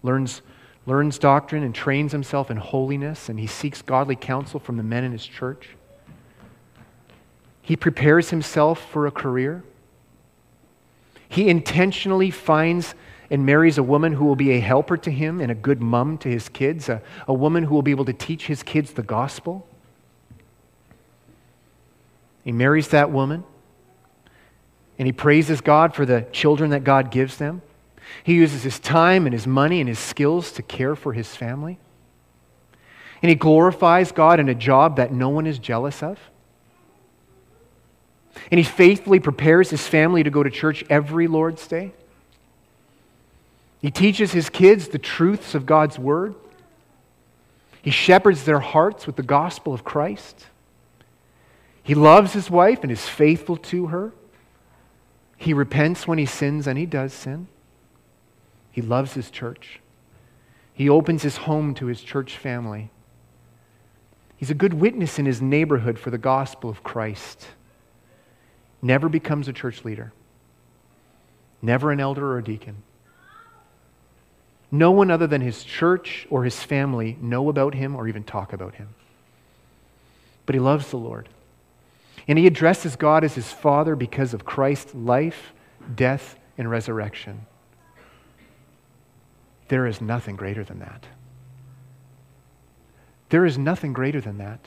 [0.02, 0.42] learns,
[0.86, 5.04] learns doctrine, and trains himself in holiness, and he seeks godly counsel from the men
[5.04, 5.70] in his church.
[7.62, 9.64] He prepares himself for a career.
[11.30, 12.96] He intentionally finds
[13.30, 16.18] and marries a woman who will be a helper to him and a good mom
[16.20, 19.04] to his kids, a, a woman who will be able to teach his kids the
[19.04, 19.68] gospel.
[22.44, 23.44] He marries that woman
[24.98, 27.62] and he praises God for the children that God gives them.
[28.24, 31.78] He uses his time and his money and his skills to care for his family.
[33.22, 36.20] And he glorifies God in a job that no one is jealous of.
[38.52, 41.94] And he faithfully prepares his family to go to church every Lord's Day.
[43.82, 46.36] He teaches his kids the truths of God's word.
[47.82, 50.48] He shepherds their hearts with the gospel of Christ.
[51.84, 54.12] He loves his wife and is faithful to her.
[55.38, 57.48] He repents when he sins, and he does sin.
[58.72, 59.80] He loves his church.
[60.74, 62.90] He opens his home to his church family.
[64.36, 67.48] He's a good witness in his neighborhood for the gospel of Christ.
[68.82, 70.14] Never becomes a church leader,
[71.62, 72.84] never an elder or a deacon.
[74.70, 78.54] No one other than his church or his family know about him or even talk
[78.54, 78.90] about him.
[80.46, 81.30] But he loves the Lord.
[82.28, 85.54] And he addresses God as his Father because of Christ's life,
[85.96, 87.46] death, and resurrection.
[89.70, 91.06] There is nothing greater than that.
[93.30, 94.60] There is nothing greater than that.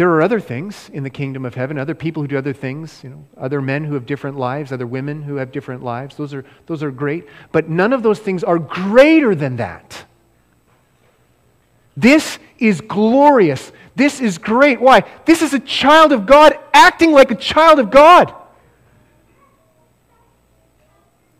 [0.00, 3.04] There are other things in the kingdom of heaven, other people who do other things,
[3.04, 6.16] you know, other men who have different lives, other women who have different lives.
[6.16, 7.26] Those are, those are great.
[7.52, 10.06] But none of those things are greater than that.
[11.98, 13.72] This is glorious.
[13.94, 14.80] This is great.
[14.80, 15.02] Why?
[15.26, 18.34] This is a child of God acting like a child of God.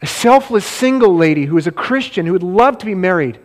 [0.02, 3.40] a selfless single lady who is a Christian who would love to be married,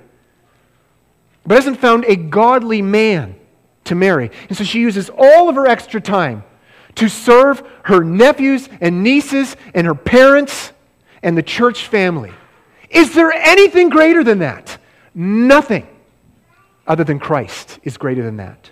[1.45, 3.37] but hasn't found a godly man
[3.85, 4.31] to marry.
[4.49, 6.43] And so she uses all of her extra time
[6.95, 10.71] to serve her nephews and nieces and her parents
[11.23, 12.31] and the church family.
[12.89, 14.77] Is there anything greater than that?
[15.13, 15.87] Nothing
[16.87, 18.71] other than Christ is greater than that.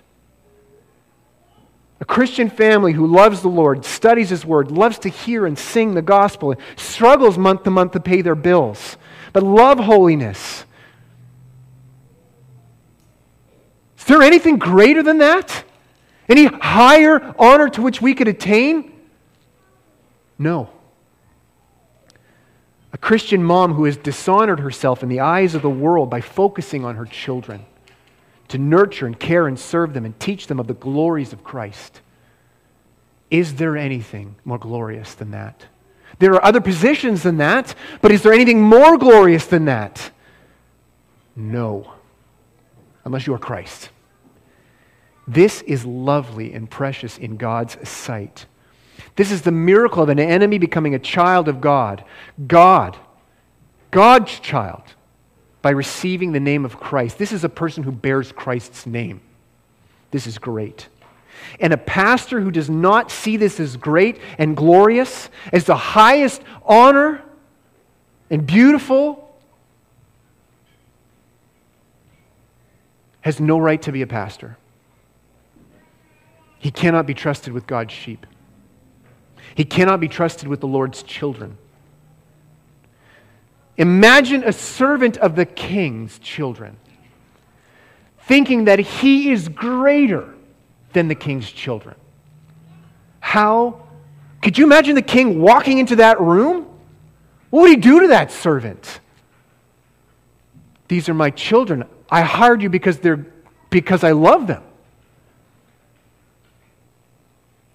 [2.00, 5.94] A Christian family who loves the Lord, studies His Word, loves to hear and sing
[5.94, 8.96] the gospel, struggles month to month to pay their bills,
[9.32, 10.64] but love holiness.
[14.04, 15.64] Is there anything greater than that?
[16.28, 18.92] Any higher honor to which we could attain?
[20.38, 20.68] No.
[22.92, 26.84] A Christian mom who has dishonored herself in the eyes of the world by focusing
[26.84, 27.64] on her children
[28.48, 32.02] to nurture and care and serve them and teach them of the glories of Christ.
[33.30, 35.64] Is there anything more glorious than that?
[36.18, 40.10] There are other positions than that, but is there anything more glorious than that?
[41.34, 41.94] No,
[43.06, 43.88] unless you are Christ.
[45.26, 48.46] This is lovely and precious in God's sight.
[49.16, 52.04] This is the miracle of an enemy becoming a child of God.
[52.46, 52.96] God,
[53.90, 54.82] God's child,
[55.62, 57.16] by receiving the name of Christ.
[57.16, 59.20] This is a person who bears Christ's name.
[60.10, 60.88] This is great.
[61.60, 66.42] And a pastor who does not see this as great and glorious, as the highest
[66.64, 67.22] honor
[68.30, 69.20] and beautiful,
[73.20, 74.56] has no right to be a pastor.
[76.64, 78.24] He cannot be trusted with God's sheep.
[79.54, 81.58] He cannot be trusted with the Lord's children.
[83.76, 86.78] Imagine a servant of the king's children
[88.20, 90.32] thinking that he is greater
[90.94, 91.96] than the king's children.
[93.20, 93.82] How?
[94.40, 96.66] Could you imagine the king walking into that room?
[97.50, 99.00] What would he do to that servant?
[100.88, 101.84] These are my children.
[102.10, 103.26] I hired you because they're
[103.68, 104.62] because I love them.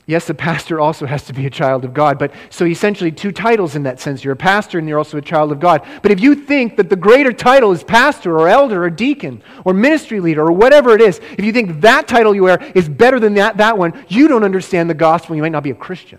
[0.10, 3.32] Yes, the pastor also has to be a child of God, but so essentially two
[3.32, 4.24] titles in that sense.
[4.24, 5.86] You're a pastor and you're also a child of God.
[6.02, 9.74] But if you think that the greater title is pastor or elder or deacon or
[9.76, 13.20] ministry leader or whatever it is, if you think that title you wear is better
[13.20, 15.36] than that, that one, you don't understand the gospel.
[15.36, 16.18] You might not be a Christian.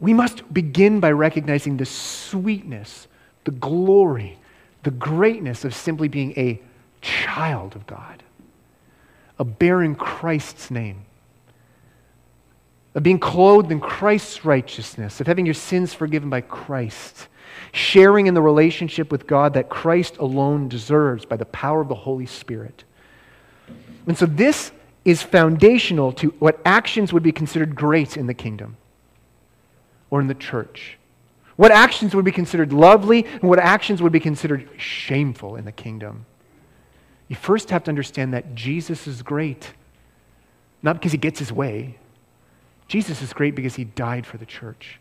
[0.00, 3.06] We must begin by recognizing the sweetness,
[3.44, 4.36] the glory,
[4.82, 6.60] the greatness of simply being a
[7.02, 8.24] child of God,
[9.38, 11.05] of bearing Christ's name
[12.96, 17.28] of being clothed in Christ's righteousness, of having your sins forgiven by Christ,
[17.72, 21.94] sharing in the relationship with God that Christ alone deserves by the power of the
[21.94, 22.84] Holy Spirit.
[24.06, 24.72] And so this
[25.04, 28.78] is foundational to what actions would be considered great in the kingdom
[30.08, 30.96] or in the church.
[31.56, 35.72] What actions would be considered lovely and what actions would be considered shameful in the
[35.72, 36.24] kingdom.
[37.28, 39.74] You first have to understand that Jesus is great,
[40.82, 41.98] not because he gets his way,
[42.88, 45.00] Jesus is great because he died for the church.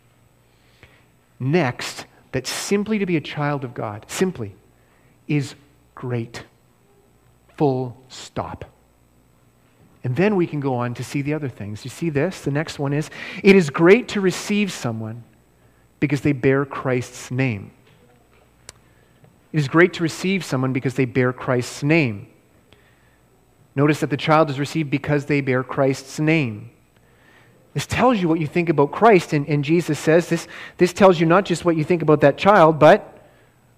[1.39, 4.55] Next, that simply to be a child of God, simply,
[5.27, 5.55] is
[5.93, 6.43] great.
[7.57, 8.65] Full stop.
[10.03, 11.83] And then we can go on to see the other things.
[11.83, 12.41] You see this?
[12.41, 13.09] The next one is
[13.43, 15.23] it is great to receive someone
[15.99, 17.71] because they bear Christ's name.
[19.51, 22.27] It is great to receive someone because they bear Christ's name.
[23.73, 26.69] Notice that the child is received because they bear Christ's name.
[27.76, 29.34] This tells you what you think about Christ.
[29.34, 30.47] And, and Jesus says this,
[30.78, 33.21] this tells you not just what you think about that child, but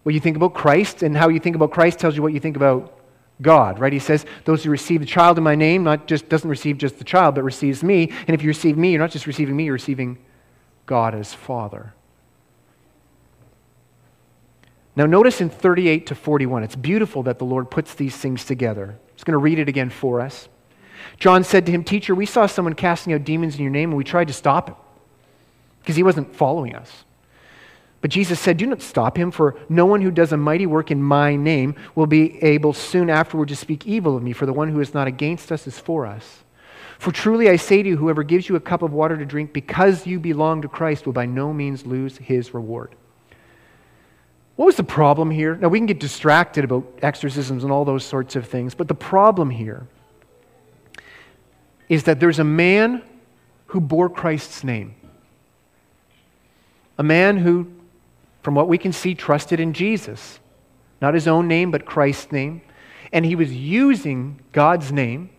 [0.03, 1.01] what you think about Christ.
[1.01, 2.99] And how you think about Christ tells you what you think about
[3.41, 3.91] God, right?
[3.91, 6.99] He says, Those who receive the child in my name, not just doesn't receive just
[6.99, 8.11] the child, but receives me.
[8.27, 10.19] And if you receive me, you're not just receiving me, you're receiving
[10.85, 11.95] God as Father.
[14.95, 18.97] Now, notice in 38 to 41, it's beautiful that the Lord puts these things together.
[19.15, 20.49] Just going to read it again for us.
[21.17, 23.97] John said to him, Teacher, we saw someone casting out demons in your name, and
[23.97, 24.75] we tried to stop him
[25.81, 27.03] because he wasn't following us.
[28.01, 30.91] But Jesus said, Do not stop him, for no one who does a mighty work
[30.91, 34.53] in my name will be able soon afterward to speak evil of me, for the
[34.53, 36.43] one who is not against us is for us.
[36.99, 39.53] For truly I say to you, whoever gives you a cup of water to drink
[39.53, 42.93] because you belong to Christ will by no means lose his reward.
[44.55, 45.55] What was the problem here?
[45.55, 48.95] Now, we can get distracted about exorcisms and all those sorts of things, but the
[48.95, 49.87] problem here
[51.89, 53.01] is that there's a man
[53.67, 54.95] who bore Christ's name.
[56.97, 57.71] A man who,
[58.41, 60.39] from what we can see, trusted in Jesus.
[61.01, 62.61] Not his own name, but Christ's name.
[63.11, 65.29] And he was using God's name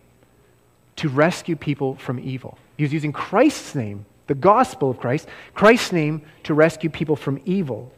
[0.95, 2.57] to rescue people from evil.
[2.77, 7.41] He was using Christ's name the gospel of Christ, Christ's name to rescue people from
[7.45, 7.91] evil.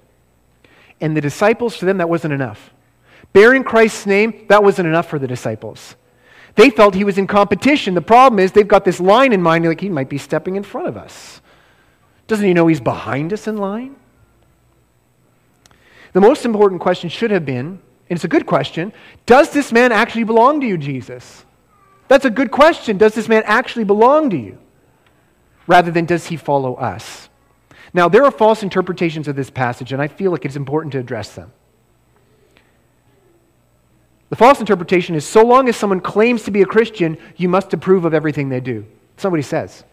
[1.01, 2.73] And the disciples, for them, that wasn't enough.
[3.33, 5.95] Bearing Christ's name, that wasn't enough for the disciples.
[6.55, 7.93] They felt he was in competition.
[7.93, 10.63] The problem is they've got this line in mind, like he might be stepping in
[10.63, 11.41] front of us.
[12.27, 13.95] Doesn't he know he's behind us in line?
[16.13, 17.79] The most important question should have been, and
[18.09, 18.91] it's a good question,
[19.25, 21.45] does this man actually belong to you, Jesus?
[22.09, 22.97] That's a good question.
[22.97, 24.57] Does this man actually belong to you?
[25.67, 27.29] Rather than does he follow us?
[27.93, 30.99] Now, there are false interpretations of this passage, and I feel like it's important to
[30.99, 31.53] address them.
[34.31, 37.73] The false interpretation is so long as someone claims to be a Christian, you must
[37.73, 38.85] approve of everything they do.
[39.17, 39.83] Somebody says.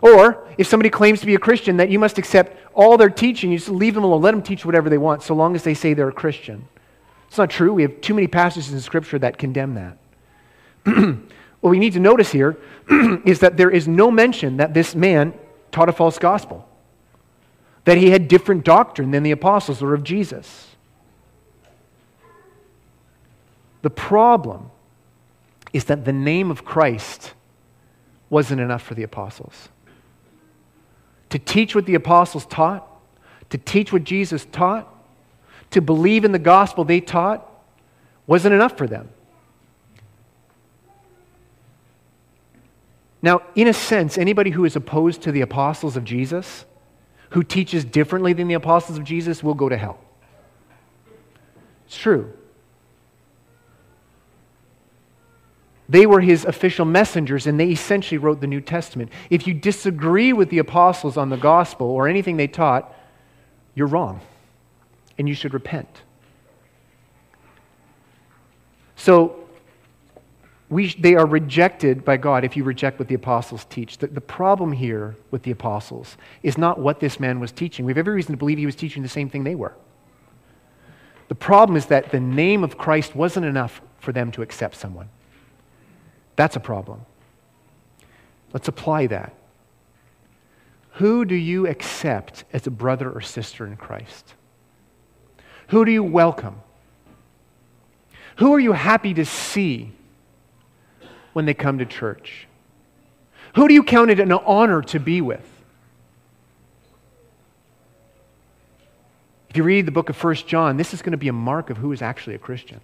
[0.00, 3.50] Or if somebody claims to be a Christian, that you must accept all their teaching,
[3.50, 5.74] you just leave them alone, let them teach whatever they want, so long as they
[5.74, 6.68] say they're a Christian.
[7.26, 7.72] It's not true.
[7.72, 9.98] We have too many passages in Scripture that condemn that.
[11.60, 12.56] what we need to notice here
[13.26, 15.34] is that there is no mention that this man
[15.72, 16.68] taught a false gospel,
[17.84, 20.69] that he had different doctrine than the apostles or of Jesus.
[23.82, 24.70] The problem
[25.72, 27.32] is that the name of Christ
[28.28, 29.68] wasn't enough for the apostles.
[31.30, 32.86] To teach what the apostles taught,
[33.50, 34.88] to teach what Jesus taught,
[35.70, 37.46] to believe in the gospel they taught,
[38.26, 39.08] wasn't enough for them.
[43.22, 46.64] Now, in a sense, anybody who is opposed to the apostles of Jesus,
[47.30, 49.98] who teaches differently than the apostles of Jesus, will go to hell.
[51.86, 52.32] It's true.
[55.90, 59.10] They were his official messengers, and they essentially wrote the New Testament.
[59.28, 62.94] If you disagree with the apostles on the gospel or anything they taught,
[63.74, 64.20] you're wrong,
[65.18, 66.02] and you should repent.
[68.94, 69.48] So,
[70.68, 73.98] we, they are rejected by God if you reject what the apostles teach.
[73.98, 77.84] The, the problem here with the apostles is not what this man was teaching.
[77.84, 79.74] We have every reason to believe he was teaching the same thing they were.
[81.26, 85.08] The problem is that the name of Christ wasn't enough for them to accept someone.
[86.40, 87.04] That's a problem.
[88.54, 89.34] Let's apply that.
[90.92, 94.32] Who do you accept as a brother or sister in Christ?
[95.68, 96.62] Who do you welcome?
[98.36, 99.92] Who are you happy to see
[101.34, 102.46] when they come to church?
[103.56, 105.46] Who do you count it an honor to be with?
[109.50, 111.68] If you read the book of 1 John, this is going to be a mark
[111.68, 112.80] of who is actually a Christian.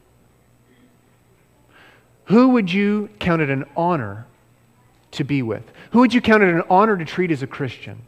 [2.27, 4.27] Who would you count it an honor
[5.13, 5.63] to be with?
[5.93, 8.03] Who would you count it an honor to treat as a Christian?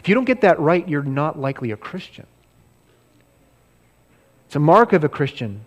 [0.00, 2.26] If you don't get that right, you're not likely a Christian.
[4.46, 5.64] It's a mark of a Christian.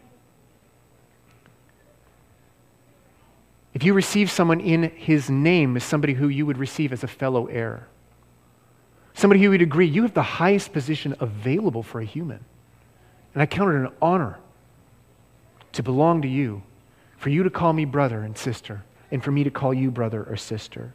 [3.73, 7.07] If you receive someone in his name as somebody who you would receive as a
[7.07, 7.87] fellow heir,
[9.13, 12.43] somebody who would agree, you have the highest position available for a human.
[13.33, 14.39] And I count it an honor
[15.71, 16.63] to belong to you
[17.19, 20.23] for you to call me brother and sister, and for me to call you brother
[20.23, 20.93] or sister.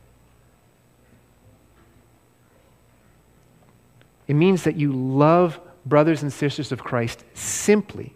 [4.27, 8.15] It means that you love brothers and sisters of Christ simply,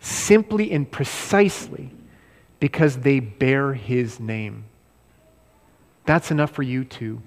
[0.00, 1.92] simply and precisely
[2.58, 4.64] because they bear his name.
[6.04, 7.22] That's enough for you to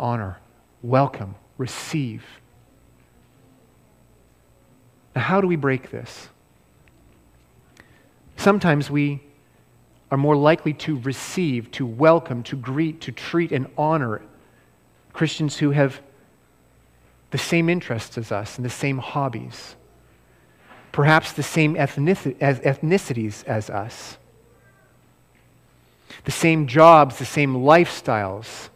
[0.00, 0.40] honor,
[0.82, 2.24] welcome, receive.
[5.14, 6.28] Now, how do we break this?
[8.38, 9.20] Sometimes we
[10.12, 14.22] are more likely to receive, to welcome, to greet, to treat, and honor
[15.12, 16.00] Christians who have
[17.32, 19.74] the same interests as us and the same hobbies,
[20.92, 24.18] perhaps the same ethnicities as us,
[26.24, 28.68] the same jobs, the same lifestyles.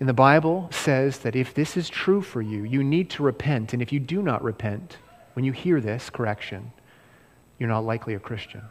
[0.00, 3.74] And the Bible says that if this is true for you, you need to repent.
[3.74, 4.96] And if you do not repent,
[5.34, 6.72] when you hear this correction,
[7.58, 8.62] you're not likely a Christian.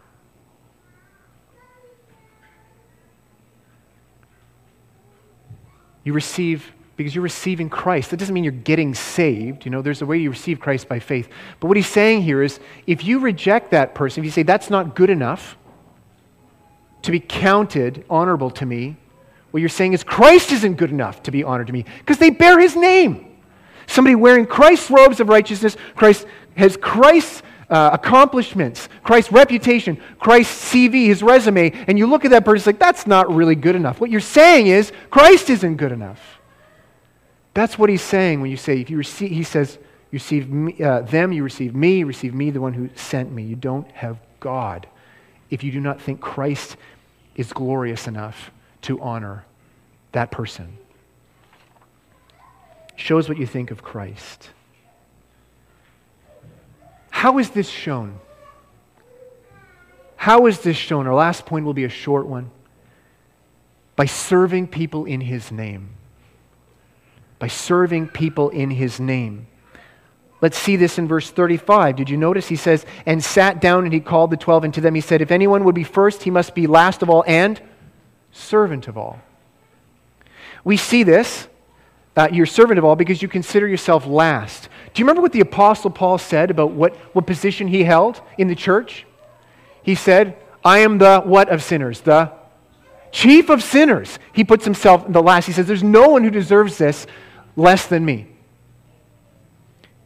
[6.07, 8.11] You receive because you're receiving Christ.
[8.11, 9.65] That doesn't mean you're getting saved.
[9.65, 11.27] You know, there's a way you receive Christ by faith.
[11.59, 14.69] But what he's saying here is if you reject that person, if you say that's
[14.69, 15.57] not good enough
[17.01, 18.95] to be counted honorable to me,
[19.51, 22.29] what you're saying is Christ isn't good enough to be honored to me because they
[22.29, 23.37] bear his name.
[23.85, 31.07] Somebody wearing Christ's robes of righteousness, Christ has Christ's uh, accomplishments, Christ's reputation, Christ's CV,
[31.07, 33.99] his resume, and you look at that person, it's like, that's not really good enough.
[33.99, 36.39] What you're saying is, Christ isn't good enough.
[37.53, 39.77] That's what he's saying when you say, if you receive, he says,
[40.11, 43.31] you receive me, uh, them, you receive me, you receive me, the one who sent
[43.31, 43.43] me.
[43.43, 44.87] You don't have God
[45.49, 46.77] if you do not think Christ
[47.35, 48.51] is glorious enough
[48.83, 49.45] to honor
[50.13, 50.77] that person.
[52.95, 54.49] Shows what you think of Christ.
[57.17, 58.19] How is this shown?
[60.17, 61.07] How is this shown?
[61.07, 62.51] Our last point will be a short one.
[63.95, 65.89] By serving people in His name.
[67.39, 69.47] By serving people in His name.
[70.41, 71.95] Let's see this in verse 35.
[71.95, 72.49] Did you notice?
[72.49, 75.19] He says, And sat down and he called the twelve, and to them he said,
[75.19, 77.59] If anyone would be first, he must be last of all and
[78.31, 79.19] servant of all.
[80.63, 81.47] We see this,
[82.15, 84.69] uh, you're servant of all, because you consider yourself last.
[84.97, 88.47] Do you remember what the Apostle Paul said about what, what position he held in
[88.47, 89.05] the church?
[89.83, 90.35] He said,
[90.65, 92.01] I am the what of sinners?
[92.01, 92.31] The
[93.11, 94.17] chief of sinners.
[94.33, 95.45] He puts himself in the last.
[95.45, 97.05] He says, There's no one who deserves this
[97.55, 98.25] less than me.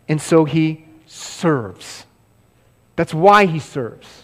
[0.09, 2.05] And so he serves.
[2.97, 4.21] That's why he serves.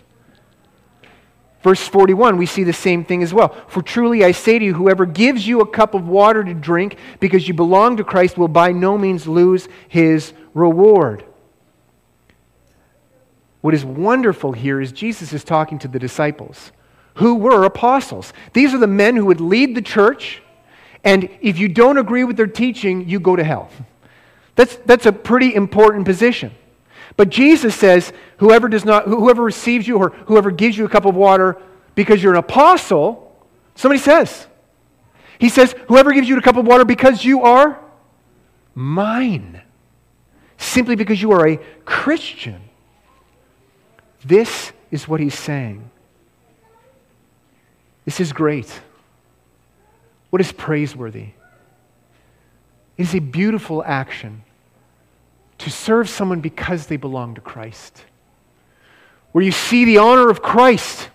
[1.63, 3.55] Verse 41, we see the same thing as well.
[3.67, 6.97] For truly I say to you, whoever gives you a cup of water to drink
[7.19, 11.23] because you belong to Christ will by no means lose his reward.
[13.61, 16.71] What is wonderful here is Jesus is talking to the disciples
[17.15, 18.31] who were apostles.
[18.53, 20.41] These are the men who would lead the church,
[21.03, 23.69] and if you don't agree with their teaching, you go to hell.
[24.55, 26.51] That's, that's a pretty important position.
[27.15, 31.05] But Jesus says, whoever does not, whoever receives you or whoever gives you a cup
[31.05, 31.61] of water
[31.93, 33.39] because you're an apostle,
[33.75, 34.47] somebody says.
[35.37, 37.79] He says, whoever gives you a cup of water because you are
[38.73, 39.61] mine.
[40.57, 42.61] Simply because you are a Christian.
[44.25, 45.89] This is what he's saying.
[48.05, 48.81] This is great.
[50.29, 51.29] What is praiseworthy?
[52.97, 54.43] It is a beautiful action
[55.59, 58.05] to serve someone because they belong to Christ.
[59.31, 61.09] Where you see the honor of Christ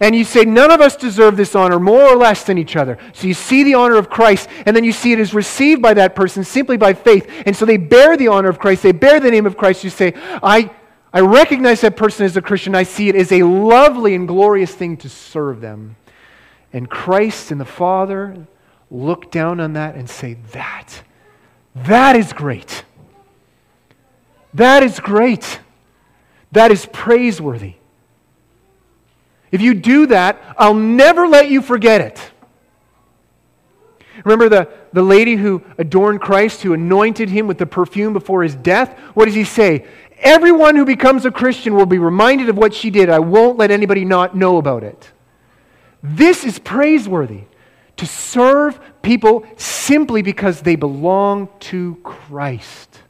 [0.00, 2.98] and you say, none of us deserve this honor more or less than each other.
[3.12, 5.94] So you see the honor of Christ, and then you see it is received by
[5.94, 7.28] that person simply by faith.
[7.46, 9.84] And so they bear the honor of Christ, they bear the name of Christ.
[9.84, 10.70] You say, I,
[11.12, 12.74] I recognize that person as a Christian.
[12.74, 15.96] I see it as a lovely and glorious thing to serve them.
[16.72, 18.46] And Christ and the Father
[18.90, 21.02] look down on that and say, That,
[21.74, 22.84] that is great.
[24.52, 25.60] That is great.
[26.52, 27.77] That is praiseworthy.
[29.50, 32.32] If you do that, I'll never let you forget it.
[34.24, 38.54] Remember the, the lady who adorned Christ, who anointed him with the perfume before his
[38.54, 38.98] death?
[39.14, 39.86] What does he say?
[40.18, 43.08] Everyone who becomes a Christian will be reminded of what she did.
[43.08, 45.12] I won't let anybody not know about it.
[46.02, 47.44] This is praiseworthy
[47.96, 53.00] to serve people simply because they belong to Christ.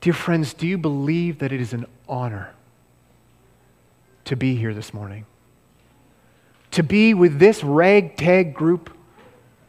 [0.00, 2.53] Dear friends, do you believe that it is an honor
[4.24, 5.26] to be here this morning?
[6.72, 8.90] To be with this ragtag group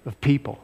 [0.05, 0.59] of people,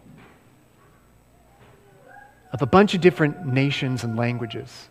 [2.52, 4.90] of a bunch of different nations and languages,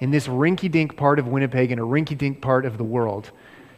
[0.00, 3.30] in this rinky dink part of Winnipeg and a rinky dink part of the world.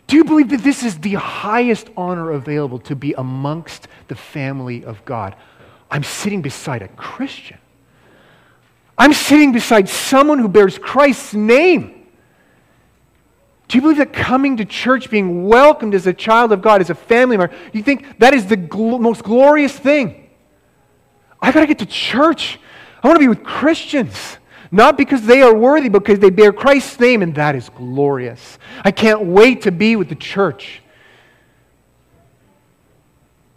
[0.07, 4.85] Do you believe that this is the highest honor available to be amongst the family
[4.85, 5.35] of God?
[5.91, 7.59] I'm sitting beside a Christian.
[8.99, 11.96] I'm sitting beside someone who bears Christ's name.
[13.69, 16.91] Do you believe that coming to church, being welcomed as a child of God, as
[16.91, 20.29] a family member, you think that is the gl- most glorious thing?
[21.41, 22.61] I got to get to church.
[23.03, 24.39] I want to be with Christians.
[24.71, 28.59] Not because they are worthy, but because they bear Christ's name, and that is glorious.
[28.85, 30.83] I can't wait to be with the church.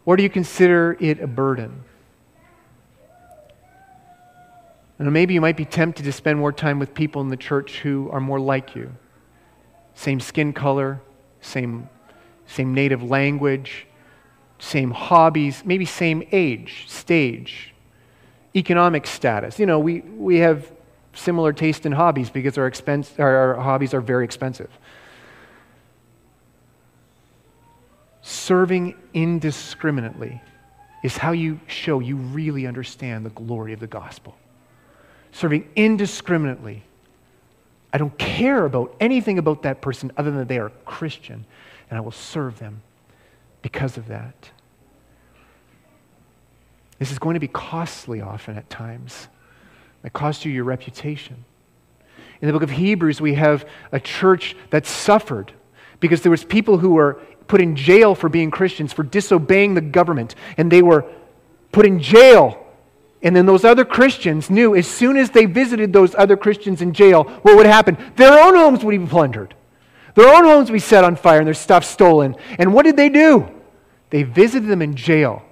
[0.05, 1.83] Or do you consider it a burden?
[4.97, 7.79] And maybe you might be tempted to spend more time with people in the church
[7.79, 8.91] who are more like you.
[9.99, 11.01] Same skin color,
[11.41, 11.89] same,
[12.47, 13.85] same native language,
[14.57, 17.73] same hobbies, maybe same age, stage,
[18.55, 19.59] economic status.
[19.59, 20.71] You know, we, we have
[21.11, 24.69] similar taste in hobbies because our, expense, our, our hobbies are very expensive.
[28.21, 30.41] Serving indiscriminately
[31.03, 34.37] is how you show you really understand the glory of the gospel
[35.31, 36.83] serving indiscriminately.
[37.91, 41.45] I don't care about anything about that person other than they are Christian,
[41.89, 42.81] and I will serve them
[43.61, 44.51] because of that.
[46.99, 49.27] This is going to be costly often at times.
[50.03, 51.45] It costs you your reputation.
[52.41, 55.51] In the book of Hebrews, we have a church that suffered
[55.99, 59.81] because there was people who were put in jail for being Christians, for disobeying the
[59.81, 61.05] government, and they were
[61.71, 62.58] put in jail
[63.21, 66.93] and then those other Christians knew as soon as they visited those other Christians in
[66.93, 67.97] jail, what would happen?
[68.15, 69.55] Their own homes would be plundered.
[70.15, 72.35] Their own homes would be set on fire and their stuff stolen.
[72.57, 73.49] And what did they do?
[74.09, 75.43] They visited them in jail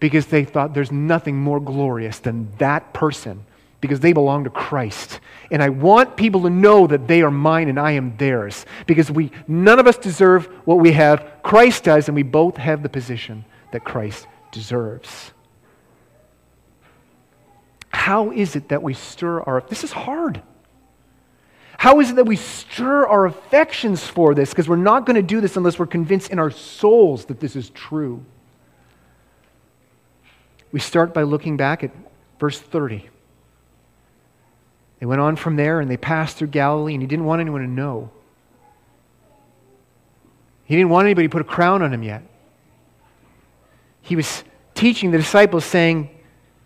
[0.00, 3.46] because they thought there's nothing more glorious than that person
[3.80, 5.20] because they belong to Christ.
[5.50, 9.10] And I want people to know that they are mine and I am theirs because
[9.10, 11.24] we none of us deserve what we have.
[11.42, 15.33] Christ does and we both have the position that Christ deserves.
[18.04, 20.42] How is it that we stir our This is hard.
[21.78, 24.50] How is it that we stir our affections for this?
[24.50, 27.56] Because we're not going to do this unless we're convinced in our souls that this
[27.56, 28.22] is true.
[30.70, 31.92] We start by looking back at
[32.38, 33.08] verse 30.
[35.00, 37.62] They went on from there and they passed through Galilee, and he didn't want anyone
[37.62, 38.10] to know.
[40.66, 42.22] He didn't want anybody to put a crown on him yet.
[44.02, 44.44] He was
[44.74, 46.10] teaching the disciples, saying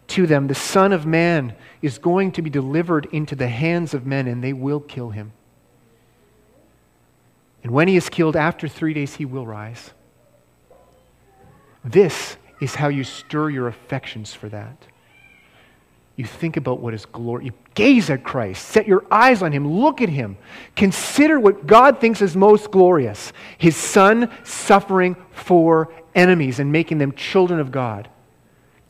[0.09, 4.07] to them, The Son of Man is going to be delivered into the hands of
[4.07, 5.33] men, and they will kill him.
[7.63, 9.93] And when he is killed, after three days, he will rise.
[11.85, 14.87] This is how you stir your affections for that
[16.19, 17.45] you think about what is glory.
[17.45, 20.37] You gaze at Christ, set your eyes on him, look at him.
[20.75, 27.13] Consider what God thinks is most glorious his son suffering for enemies and making them
[27.13, 28.11] children of God.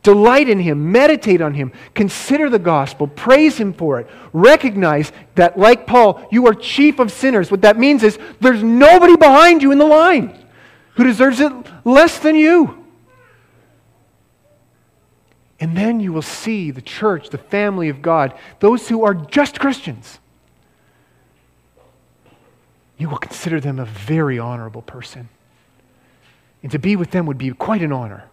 [0.01, 4.07] Delight in him, meditate on him, consider the gospel, praise him for it.
[4.31, 7.51] Recognize that, like Paul, you are chief of sinners.
[7.51, 10.37] What that means is there's nobody behind you in the line
[10.95, 11.51] who deserves it
[11.83, 12.85] less than you.
[15.59, 19.59] And then you will see the church, the family of God, those who are just
[19.59, 20.19] Christians.
[22.97, 25.27] You will consider them a very honorable person.
[26.63, 28.28] And to be with them would be quite an honor.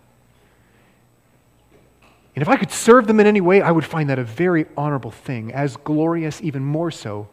[2.36, 4.66] And if I could serve them in any way, I would find that a very
[4.76, 7.28] honorable thing, as glorious, even more so,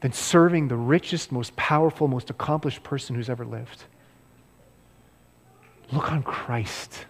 [0.00, 3.84] than serving the richest, most powerful, most accomplished person who's ever lived.
[5.92, 7.06] Look on Christ.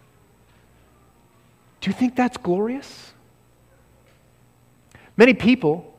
[1.80, 3.14] Do you think that's glorious?
[5.16, 5.94] Many people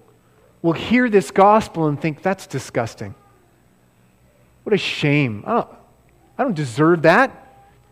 [0.62, 3.16] will hear this gospel and think that's disgusting.
[4.64, 5.44] What a shame.
[5.48, 5.70] I don't,
[6.38, 7.41] I don't deserve that.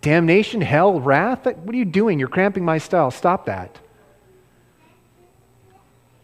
[0.01, 1.45] Damnation, hell, wrath.
[1.45, 2.19] What are you doing?
[2.19, 3.11] You're cramping my style.
[3.11, 3.79] Stop that.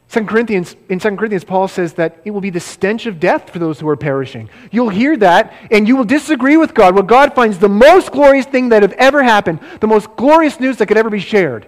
[0.09, 3.49] 2 Corinthians, in 2 Corinthians, Paul says that it will be the stench of death
[3.49, 4.49] for those who are perishing.
[4.71, 6.95] You'll hear that and you will disagree with God.
[6.95, 10.77] What God finds the most glorious thing that have ever happened, the most glorious news
[10.77, 11.67] that could ever be shared.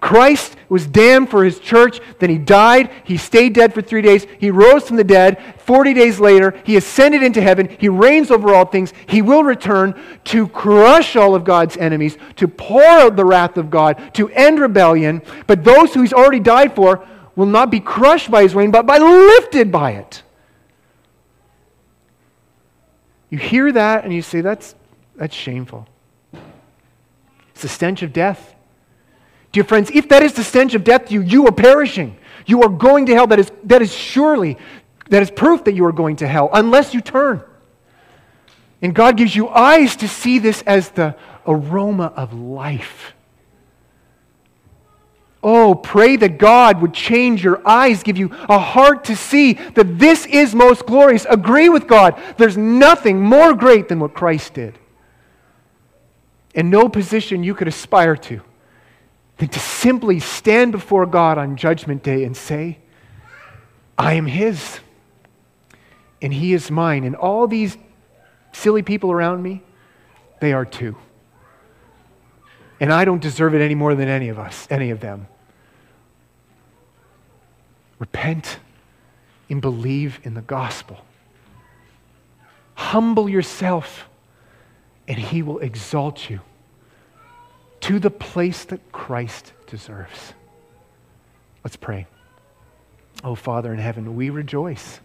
[0.00, 4.26] Christ was damned for his church, then he died, he stayed dead for three days,
[4.38, 5.42] he rose from the dead.
[5.58, 10.00] 40 days later, he ascended into heaven, he reigns over all things, he will return
[10.24, 14.60] to crush all of God's enemies, to pour out the wrath of God, to end
[14.60, 15.20] rebellion.
[15.48, 17.06] But those who he's already died for,
[17.38, 20.24] will not be crushed by his reign, but by lifted by it.
[23.30, 24.74] You hear that and you say, that's,
[25.14, 25.86] that's shameful.
[27.52, 28.56] It's the stench of death.
[29.52, 32.16] Dear friends, if that is the stench of death to you, you are perishing.
[32.46, 33.26] You are going to hell.
[33.26, 34.58] That is, that is surely,
[35.10, 37.42] that is proof that you are going to hell, unless you turn.
[38.80, 43.14] And God gives you eyes to see this as the aroma of life.
[45.42, 49.98] Oh, pray that God would change your eyes, give you a heart to see that
[49.98, 51.26] this is most glorious.
[51.30, 52.20] Agree with God.
[52.36, 54.78] There's nothing more great than what Christ did.
[56.54, 58.42] And no position you could aspire to
[59.38, 62.78] than to simply stand before God on Judgment Day and say,
[63.96, 64.80] I am His,
[66.20, 67.04] and He is mine.
[67.04, 67.76] And all these
[68.52, 69.62] silly people around me,
[70.40, 70.96] they are too.
[72.80, 75.28] And I don't deserve it any more than any of us, any of them.
[77.98, 78.58] Repent
[79.48, 81.04] and believe in the gospel.
[82.74, 84.08] Humble yourself,
[85.08, 86.40] and he will exalt you
[87.88, 90.34] to the place that Christ deserves.
[91.64, 92.06] Let's pray.
[93.24, 95.00] Oh, Father in heaven, we rejoice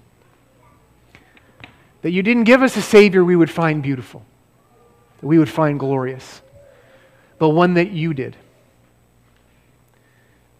[2.01, 4.25] that you didn't give us a Savior we would find beautiful,
[5.21, 6.41] that we would find glorious
[7.39, 8.35] but one that you did,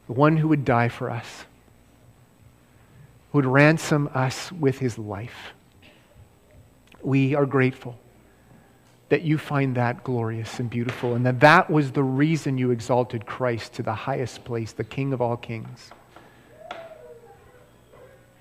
[0.07, 1.43] the one who would die for us,
[3.31, 5.53] who would ransom us with his life.
[7.01, 7.99] We are grateful
[9.13, 13.27] that you find that glorious and beautiful, and that that was the reason you exalted
[13.27, 15.91] Christ to the highest place, the King of all kings.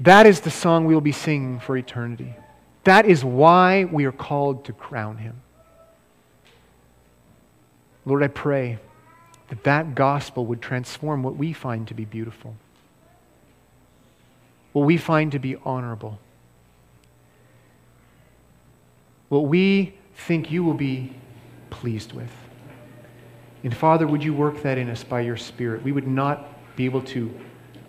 [0.00, 2.34] That is the song we will be singing for eternity.
[2.84, 5.42] That is why we are called to crown him.
[8.06, 8.78] Lord, I pray
[9.50, 12.56] that that gospel would transform what we find to be beautiful,
[14.72, 16.18] what we find to be honorable.
[19.32, 19.94] what we
[20.26, 21.14] think you will be
[21.70, 22.30] pleased with.
[23.64, 25.82] And Father, would you work that in us by your Spirit?
[25.82, 27.32] We would not be able to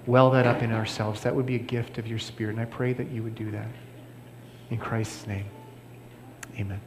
[0.05, 1.21] well that up in ourselves.
[1.21, 2.51] That would be a gift of your Spirit.
[2.51, 3.67] And I pray that you would do that.
[4.69, 5.45] In Christ's name,
[6.57, 6.81] amen.